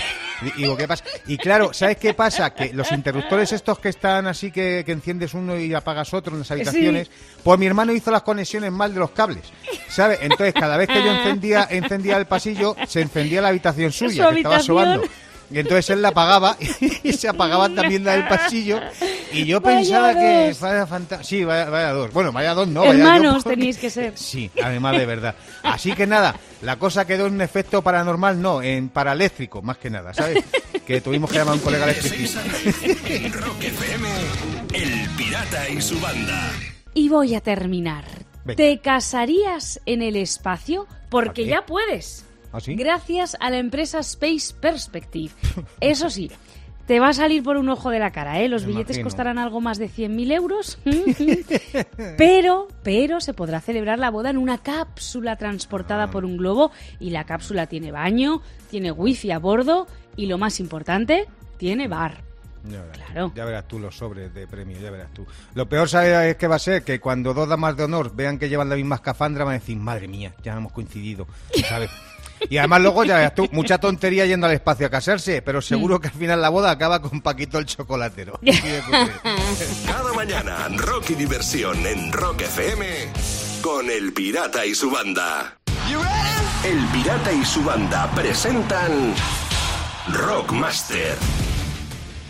Y 0.56 0.62
digo, 0.62 0.76
¿qué 0.76 0.88
pasa? 0.88 1.04
Y 1.28 1.36
claro, 1.36 1.72
¿sabes 1.72 1.98
qué 1.98 2.14
pasa? 2.14 2.52
Que 2.52 2.72
los 2.72 2.90
interruptores 2.90 3.52
estos 3.52 3.78
que 3.78 3.90
están 3.90 4.26
así 4.26 4.50
que, 4.50 4.82
que 4.84 4.90
enciendes 4.90 5.34
uno 5.34 5.56
y 5.56 5.72
apagas 5.72 6.12
otro 6.12 6.32
en 6.32 6.40
las 6.40 6.50
habitaciones, 6.50 7.10
pues 7.44 7.58
mi 7.58 7.66
hermano 7.66 7.92
hizo 7.92 8.10
las 8.10 8.22
conexiones 8.22 8.72
mal 8.72 8.92
de 8.92 8.98
los 8.98 9.12
cables, 9.12 9.44
¿sabes? 9.88 10.18
Entonces 10.20 10.52
cada 10.52 10.76
vez 10.76 10.88
que 10.88 11.02
yo 11.02 11.12
encendía, 11.12 11.66
encendía 11.70 12.16
el 12.16 12.26
pasillo, 12.26 12.74
se 12.88 13.02
encendía 13.02 13.40
la 13.40 13.48
habitación 13.48 13.92
suya, 13.92 14.30
que 14.30 14.38
estaba 14.38 14.58
sobando. 14.58 15.04
Y 15.50 15.60
entonces 15.60 15.90
él 15.90 16.02
la 16.02 16.08
apagaba 16.08 16.56
y 17.02 17.12
se 17.12 17.28
apagaba 17.28 17.68
también 17.68 18.04
la 18.04 18.12
del 18.12 18.28
pasillo. 18.28 18.80
Y 19.32 19.44
yo 19.44 19.60
Vaya 19.60 19.78
pensaba 19.78 20.14
que 20.14 20.54
vaya 20.60 20.86
fanta- 20.86 21.22
Sí, 21.22 21.44
vaya, 21.44 21.68
vaya 21.70 21.92
dos. 21.92 22.12
Bueno, 22.12 22.32
vaya 22.32 22.54
dos 22.54 22.66
no. 22.68 22.80
vaya 22.80 22.92
yo 22.92 22.98
Hermanos 22.98 23.44
porque- 23.44 23.56
tenéis 23.56 23.78
que 23.78 23.90
ser. 23.90 24.12
Sí, 24.16 24.50
además 24.62 24.96
de 24.98 25.06
verdad. 25.06 25.34
Así 25.62 25.92
que 25.92 26.06
nada, 26.06 26.34
la 26.62 26.76
cosa 26.76 27.06
quedó 27.06 27.26
en 27.26 27.34
un 27.34 27.40
efecto 27.42 27.82
paranormal, 27.82 28.40
no, 28.40 28.62
en 28.62 28.88
paraeléctrico, 28.88 29.62
más 29.62 29.78
que 29.78 29.90
nada, 29.90 30.12
¿sabes? 30.14 30.42
Que 30.86 31.00
tuvimos 31.00 31.30
que 31.30 31.38
llamar 31.38 31.52
a 31.52 31.56
un 31.56 31.60
colega 31.62 31.86
De 31.86 31.94
6 31.94 32.36
electricista. 32.36 32.40
a 32.40 33.04
10 33.04 33.24
en 33.24 33.32
Rock 33.32 33.62
FM, 33.64 34.08
El 34.74 35.08
Pirata 35.16 35.68
y 35.68 35.80
su 35.82 36.00
banda. 36.00 36.50
Y 36.94 37.08
voy 37.08 37.34
a 37.34 37.40
terminar. 37.40 38.04
Venga. 38.44 38.56
¿Te 38.56 38.78
casarías 38.80 39.80
en 39.84 40.00
el 40.02 40.16
espacio? 40.16 40.86
Porque 41.10 41.44
ya 41.46 41.66
puedes. 41.66 42.24
¿Ah, 42.52 42.60
sí? 42.60 42.74
Gracias 42.76 43.36
a 43.40 43.50
la 43.50 43.58
empresa 43.58 43.98
Space 43.98 44.54
Perspective. 44.58 45.30
Eso 45.80 46.08
sí, 46.08 46.30
te 46.88 46.98
va 46.98 47.10
a 47.10 47.12
salir 47.12 47.44
por 47.44 47.56
un 47.58 47.68
ojo 47.68 47.90
de 47.90 48.00
la 48.00 48.10
cara, 48.10 48.40
¿eh? 48.40 48.48
Los 48.48 48.62
Me 48.62 48.68
billetes 48.72 48.96
imagino. 48.96 49.04
costarán 49.04 49.38
algo 49.38 49.60
más 49.60 49.78
de 49.78 49.88
100.000 49.88 50.32
euros. 50.32 50.78
pero, 52.16 52.68
pero 52.82 53.20
se 53.20 53.34
podrá 53.34 53.60
celebrar 53.60 53.98
la 53.98 54.10
boda 54.10 54.30
en 54.30 54.38
una 54.38 54.58
cápsula 54.58 55.36
transportada 55.36 56.04
Ah. 56.04 56.10
por 56.10 56.24
un 56.24 56.36
globo. 56.36 56.70
Y 56.98 57.10
la 57.10 57.24
cápsula 57.24 57.66
tiene 57.66 57.92
baño, 57.92 58.42
tiene 58.70 58.90
wifi 58.90 59.30
a 59.30 59.38
bordo 59.38 59.86
y 60.16 60.26
lo 60.26 60.38
más 60.38 60.58
importante, 60.60 61.26
tiene 61.58 61.88
bar. 61.88 62.22
Ya 62.64 62.80
verás, 62.82 62.96
Claro. 62.98 63.32
ya 63.36 63.44
verás 63.44 63.68
tú 63.68 63.78
los 63.78 63.96
sobres 63.96 64.34
de 64.34 64.46
premio, 64.46 64.78
ya 64.80 64.90
verás 64.90 65.12
tú. 65.14 65.24
Lo 65.54 65.68
peor, 65.68 65.88
¿sabes 65.88 66.36
qué 66.36 66.46
va 66.48 66.56
a 66.56 66.58
ser? 66.58 66.82
Que 66.82 66.98
cuando 67.00 67.32
dos 67.32 67.48
damas 67.48 67.76
de 67.76 67.84
honor 67.84 68.12
vean 68.14 68.36
que 68.38 68.48
llevan 68.48 68.68
la 68.68 68.74
misma 68.76 68.96
escafandra, 68.96 69.44
van 69.44 69.54
a 69.54 69.58
decir, 69.58 69.76
madre 69.76 70.08
mía, 70.08 70.34
ya 70.42 70.54
hemos 70.56 70.72
coincidido, 70.72 71.26
¿sabes? 71.68 71.90
Y 72.48 72.58
además 72.58 72.80
luego 72.82 73.04
ya 73.04 73.34
tú, 73.34 73.48
mucha 73.52 73.78
tontería 73.78 74.26
yendo 74.26 74.46
al 74.46 74.52
espacio 74.52 74.86
a 74.86 74.90
casarse, 74.90 75.42
pero 75.42 75.60
seguro 75.60 76.00
que 76.00 76.08
al 76.08 76.14
final 76.14 76.40
la 76.40 76.48
boda 76.48 76.70
acaba 76.70 77.00
con 77.00 77.20
Paquito 77.20 77.58
el 77.58 77.66
chocolatero. 77.66 78.38
Cada 79.86 80.12
mañana, 80.12 80.68
rock 80.76 81.10
y 81.10 81.14
diversión 81.14 81.86
en 81.86 82.12
Rock 82.12 82.42
FM 82.42 82.86
con 83.62 83.90
El 83.90 84.12
Pirata 84.12 84.64
y 84.64 84.74
su 84.74 84.90
banda. 84.90 85.58
El 86.64 86.84
Pirata 86.86 87.32
y 87.32 87.44
su 87.44 87.62
banda 87.62 88.10
presentan 88.14 89.14
Rockmaster. 90.12 91.16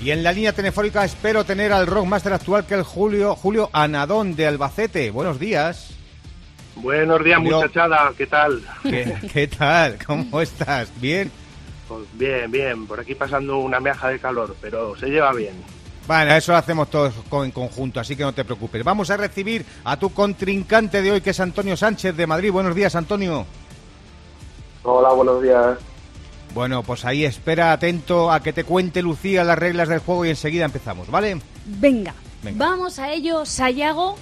Y 0.00 0.10
en 0.10 0.22
la 0.22 0.32
línea 0.32 0.52
telefónica 0.52 1.04
espero 1.04 1.44
tener 1.44 1.72
al 1.72 1.86
rockmaster 1.86 2.32
actual 2.32 2.66
que 2.66 2.74
el 2.74 2.82
Julio, 2.82 3.34
Julio 3.34 3.68
Anadón 3.72 4.36
de 4.36 4.46
Albacete. 4.46 5.10
Buenos 5.10 5.40
días. 5.40 5.97
Buenos 6.82 7.22
días, 7.24 7.38
Julio. 7.38 7.56
muchachada, 7.56 8.12
¿qué 8.16 8.26
tal? 8.26 8.62
¿Qué, 8.82 9.16
qué 9.32 9.48
tal? 9.48 9.98
¿Cómo 10.06 10.40
estás? 10.40 10.88
¿Bien? 11.00 11.30
Pues 11.88 12.02
bien, 12.14 12.50
bien, 12.50 12.86
por 12.86 13.00
aquí 13.00 13.14
pasando 13.14 13.58
una 13.58 13.80
meaja 13.80 14.08
de 14.08 14.18
calor, 14.18 14.54
pero 14.60 14.96
se 14.96 15.06
lleva 15.06 15.32
bien. 15.32 15.54
Bueno, 16.06 16.34
eso 16.34 16.52
lo 16.52 16.58
hacemos 16.58 16.88
todos 16.88 17.12
en 17.44 17.50
conjunto, 17.50 18.00
así 18.00 18.16
que 18.16 18.22
no 18.22 18.32
te 18.32 18.44
preocupes. 18.44 18.82
Vamos 18.84 19.10
a 19.10 19.16
recibir 19.16 19.64
a 19.84 19.96
tu 19.98 20.10
contrincante 20.10 21.02
de 21.02 21.12
hoy, 21.12 21.20
que 21.20 21.30
es 21.30 21.40
Antonio 21.40 21.76
Sánchez 21.76 22.16
de 22.16 22.26
Madrid. 22.26 22.50
Buenos 22.52 22.74
días, 22.74 22.94
Antonio. 22.94 23.44
Hola, 24.84 25.10
buenos 25.10 25.42
días. 25.42 25.78
Bueno, 26.54 26.82
pues 26.82 27.04
ahí 27.04 27.24
espera 27.24 27.72
atento 27.72 28.32
a 28.32 28.42
que 28.42 28.54
te 28.54 28.64
cuente 28.64 29.02
Lucía 29.02 29.44
las 29.44 29.58
reglas 29.58 29.88
del 29.88 29.98
juego 29.98 30.24
y 30.24 30.30
enseguida 30.30 30.64
empezamos, 30.64 31.10
¿vale? 31.10 31.38
Venga, 31.66 32.14
Venga. 32.42 32.66
vamos 32.66 32.98
a 32.98 33.12
ello, 33.12 33.44
Sayago. 33.44 34.16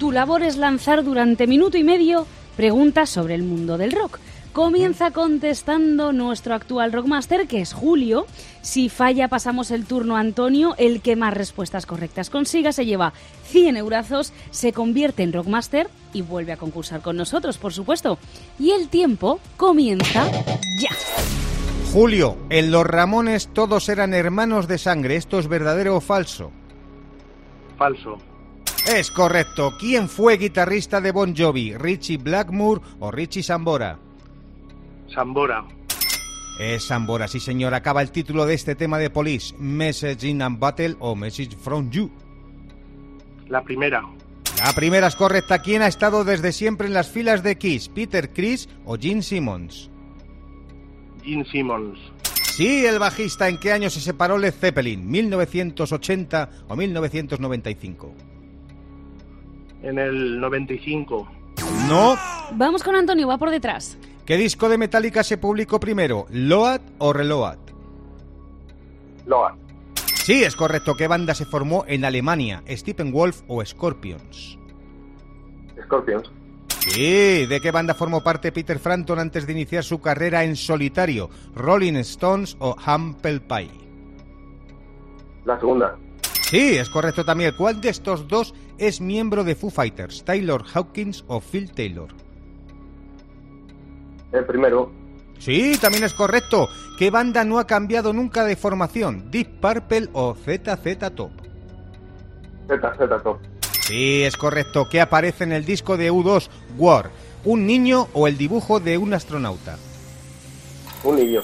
Tu 0.00 0.12
labor 0.12 0.42
es 0.42 0.56
lanzar 0.56 1.04
durante 1.04 1.46
minuto 1.46 1.76
y 1.76 1.84
medio 1.84 2.26
preguntas 2.56 3.10
sobre 3.10 3.34
el 3.34 3.42
mundo 3.42 3.76
del 3.76 3.92
rock. 3.92 4.18
Comienza 4.54 5.10
contestando 5.10 6.14
nuestro 6.14 6.54
actual 6.54 6.90
rockmaster, 6.90 7.46
que 7.46 7.60
es 7.60 7.74
Julio. 7.74 8.24
Si 8.62 8.88
falla, 8.88 9.28
pasamos 9.28 9.70
el 9.70 9.84
turno 9.84 10.16
a 10.16 10.20
Antonio. 10.20 10.74
El 10.78 11.02
que 11.02 11.16
más 11.16 11.34
respuestas 11.34 11.84
correctas 11.84 12.30
consiga 12.30 12.72
se 12.72 12.86
lleva 12.86 13.12
100 13.44 13.76
eurazos, 13.76 14.32
se 14.50 14.72
convierte 14.72 15.22
en 15.22 15.34
rockmaster 15.34 15.90
y 16.14 16.22
vuelve 16.22 16.52
a 16.52 16.56
concursar 16.56 17.02
con 17.02 17.18
nosotros, 17.18 17.58
por 17.58 17.74
supuesto. 17.74 18.18
Y 18.58 18.70
el 18.70 18.88
tiempo 18.88 19.38
comienza 19.58 20.26
ya. 20.80 20.96
Julio, 21.92 22.38
en 22.48 22.70
Los 22.70 22.86
Ramones 22.86 23.48
todos 23.52 23.90
eran 23.90 24.14
hermanos 24.14 24.66
de 24.66 24.78
sangre. 24.78 25.16
¿Esto 25.16 25.38
es 25.38 25.46
verdadero 25.46 25.94
o 25.94 26.00
falso? 26.00 26.50
Falso. 27.76 28.16
Es 28.86 29.10
correcto. 29.10 29.74
¿Quién 29.78 30.08
fue 30.08 30.36
guitarrista 30.36 31.00
de 31.00 31.12
Bon 31.12 31.34
Jovi? 31.36 31.74
¿Richie 31.76 32.16
Blackmore 32.16 32.80
o 32.98 33.10
Richie 33.10 33.42
Sambora? 33.42 33.98
Sambora. 35.14 35.64
Es 36.58 36.84
Sambora, 36.84 37.28
sí 37.28 37.40
señor. 37.40 37.74
Acaba 37.74 38.02
el 38.02 38.10
título 38.10 38.46
de 38.46 38.54
este 38.54 38.74
tema 38.74 38.98
de 38.98 39.10
Police. 39.10 39.54
Message 39.58 40.26
in 40.28 40.42
a 40.42 40.48
Battle 40.48 40.96
o 40.98 41.14
Message 41.14 41.56
from 41.56 41.90
You. 41.90 42.10
La 43.48 43.62
primera. 43.62 44.02
La 44.64 44.72
primera 44.74 45.06
es 45.06 45.16
correcta. 45.16 45.60
¿Quién 45.60 45.82
ha 45.82 45.86
estado 45.86 46.24
desde 46.24 46.52
siempre 46.52 46.86
en 46.86 46.94
las 46.94 47.08
filas 47.08 47.42
de 47.42 47.56
Kiss? 47.56 47.88
¿Peter 47.88 48.30
Chris 48.32 48.68
o 48.84 48.96
Gene 48.98 49.22
Simmons? 49.22 49.90
Gene 51.22 51.44
Simmons. 51.50 51.98
Sí, 52.50 52.84
el 52.84 52.98
bajista. 52.98 53.48
¿En 53.48 53.58
qué 53.58 53.72
año 53.72 53.88
se 53.88 54.00
separó 54.00 54.36
Led 54.36 54.52
Zeppelin? 54.52 55.10
¿1980 55.10 56.48
o 56.68 56.76
1995? 56.76 58.14
En 59.82 59.98
el 59.98 60.40
95. 60.40 61.28
No. 61.88 62.16
Vamos 62.52 62.82
con 62.82 62.94
Antonio, 62.94 63.28
va 63.28 63.38
por 63.38 63.50
detrás. 63.50 63.98
¿Qué 64.24 64.36
disco 64.36 64.68
de 64.68 64.78
Metallica 64.78 65.24
se 65.24 65.38
publicó 65.38 65.80
primero? 65.80 66.26
¿Load 66.30 66.80
o 66.98 67.12
Reload? 67.12 67.58
Loa. 69.26 69.56
Sí, 70.22 70.44
es 70.44 70.54
correcto. 70.54 70.94
¿Qué 70.94 71.08
banda 71.08 71.34
se 71.34 71.46
formó 71.46 71.84
en 71.88 72.04
Alemania? 72.04 72.62
¿Steppenwolf 72.68 73.42
o 73.48 73.64
Scorpions? 73.64 74.58
Scorpions. 75.84 76.30
Sí, 76.78 77.46
¿de 77.46 77.60
qué 77.60 77.70
banda 77.70 77.94
formó 77.94 78.22
parte 78.22 78.52
Peter 78.52 78.78
Frampton 78.78 79.18
antes 79.18 79.46
de 79.46 79.52
iniciar 79.52 79.84
su 79.84 80.00
carrera 80.00 80.44
en 80.44 80.56
solitario? 80.56 81.28
¿Rolling 81.54 81.96
Stones 81.96 82.56
o 82.58 82.76
Humble 82.86 83.40
Pie? 83.40 83.70
La 85.44 85.58
segunda. 85.58 85.96
Sí, 86.50 86.76
es 86.76 86.90
correcto 86.90 87.24
también. 87.24 87.54
¿Cuál 87.56 87.80
de 87.80 87.90
estos 87.90 88.26
dos 88.26 88.54
es 88.76 89.00
miembro 89.00 89.44
de 89.44 89.54
Foo 89.54 89.70
Fighters? 89.70 90.24
¿Taylor 90.24 90.64
Hawkins 90.74 91.24
o 91.28 91.40
Phil 91.40 91.70
Taylor? 91.70 92.08
El 94.32 94.44
primero. 94.46 94.90
Sí, 95.38 95.78
también 95.80 96.02
es 96.02 96.12
correcto. 96.12 96.68
¿Qué 96.98 97.08
banda 97.12 97.44
no 97.44 97.60
ha 97.60 97.68
cambiado 97.68 98.12
nunca 98.12 98.44
de 98.44 98.56
formación? 98.56 99.30
¿Deep 99.30 99.60
Purple 99.60 100.08
o 100.12 100.34
ZZ 100.34 101.14
Top? 101.14 101.30
Z, 102.66 102.94
Z, 102.98 103.22
top. 103.22 103.38
Sí, 103.82 104.24
es 104.24 104.36
correcto. 104.36 104.88
¿Qué 104.90 105.00
aparece 105.00 105.44
en 105.44 105.52
el 105.52 105.64
disco 105.64 105.96
de 105.96 106.10
U2 106.10 106.48
War? 106.76 107.10
¿Un 107.44 107.64
niño 107.64 108.08
o 108.12 108.26
el 108.26 108.36
dibujo 108.36 108.80
de 108.80 108.98
un 108.98 109.14
astronauta? 109.14 109.78
Un 111.04 111.14
niño. 111.14 111.42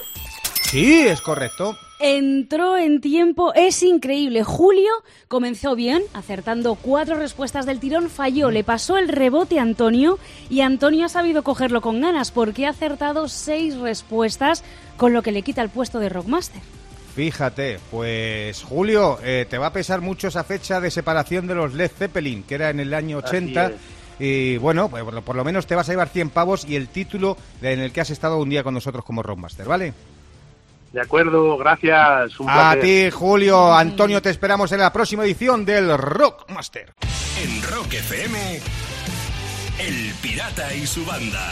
Sí, 0.63 1.07
es 1.07 1.21
correcto. 1.21 1.77
Entró 1.99 2.77
en 2.77 3.01
tiempo, 3.01 3.53
es 3.55 3.81
increíble. 3.81 4.43
Julio 4.43 4.91
comenzó 5.27 5.75
bien, 5.75 6.03
acertando 6.13 6.75
cuatro 6.75 7.15
respuestas 7.17 7.65
del 7.65 7.79
tirón, 7.79 8.09
falló, 8.11 8.51
le 8.51 8.63
pasó 8.63 8.97
el 8.97 9.07
rebote 9.07 9.57
a 9.57 9.63
Antonio 9.63 10.19
y 10.49 10.61
Antonio 10.61 11.05
ha 11.05 11.09
sabido 11.09 11.41
cogerlo 11.43 11.81
con 11.81 11.99
ganas 11.99 12.29
porque 12.29 12.67
ha 12.67 12.69
acertado 12.69 13.27
seis 13.27 13.75
respuestas, 13.77 14.63
con 14.95 15.11
lo 15.11 15.23
que 15.23 15.31
le 15.31 15.41
quita 15.41 15.63
el 15.63 15.69
puesto 15.69 15.99
de 15.99 16.09
Rockmaster. 16.09 16.61
Fíjate, 17.15 17.79
pues 17.89 18.61
Julio, 18.61 19.17
eh, 19.23 19.47
te 19.49 19.57
va 19.57 19.67
a 19.67 19.73
pesar 19.73 20.01
mucho 20.01 20.27
esa 20.27 20.43
fecha 20.43 20.79
de 20.79 20.91
separación 20.91 21.47
de 21.47 21.55
los 21.55 21.73
Led 21.73 21.89
Zeppelin, 21.97 22.43
que 22.43 22.53
era 22.55 22.69
en 22.69 22.79
el 22.79 22.93
año 22.93 23.17
Así 23.23 23.37
80. 23.37 23.65
es. 23.69 23.73
Y 24.19 24.57
bueno, 24.57 24.87
pues 24.89 25.03
por 25.03 25.13
lo- 25.15 25.21
por 25.23 25.35
lo 25.35 25.43
menos 25.43 25.65
te 25.65 25.73
vas 25.73 25.89
a 25.89 25.93
llevar 25.93 26.09
100 26.09 26.29
pavos 26.29 26.63
y 26.65 26.75
el 26.75 26.89
título 26.89 27.35
en 27.61 27.79
el 27.79 27.91
que 27.91 28.01
has 28.01 28.11
estado 28.11 28.37
un 28.37 28.49
día 28.49 28.61
con 28.63 28.75
nosotros 28.75 29.03
como 29.03 29.23
Rockmaster, 29.23 29.65
¿vale? 29.67 29.93
De 30.93 31.01
acuerdo, 31.01 31.57
gracias. 31.57 32.39
Un 32.39 32.49
A 32.49 32.75
ti, 32.79 33.09
Julio. 33.11 33.73
Antonio, 33.73 34.21
te 34.21 34.29
esperamos 34.29 34.71
en 34.71 34.79
la 34.79 34.91
próxima 34.93 35.23
edición 35.25 35.65
del 35.65 35.97
Rockmaster. 35.97 36.93
En 37.43 37.61
Rock 37.63 37.93
FM, 37.93 38.59
El 39.79 40.13
Pirata 40.21 40.73
y 40.73 40.87
su 40.87 41.05
banda. 41.05 41.49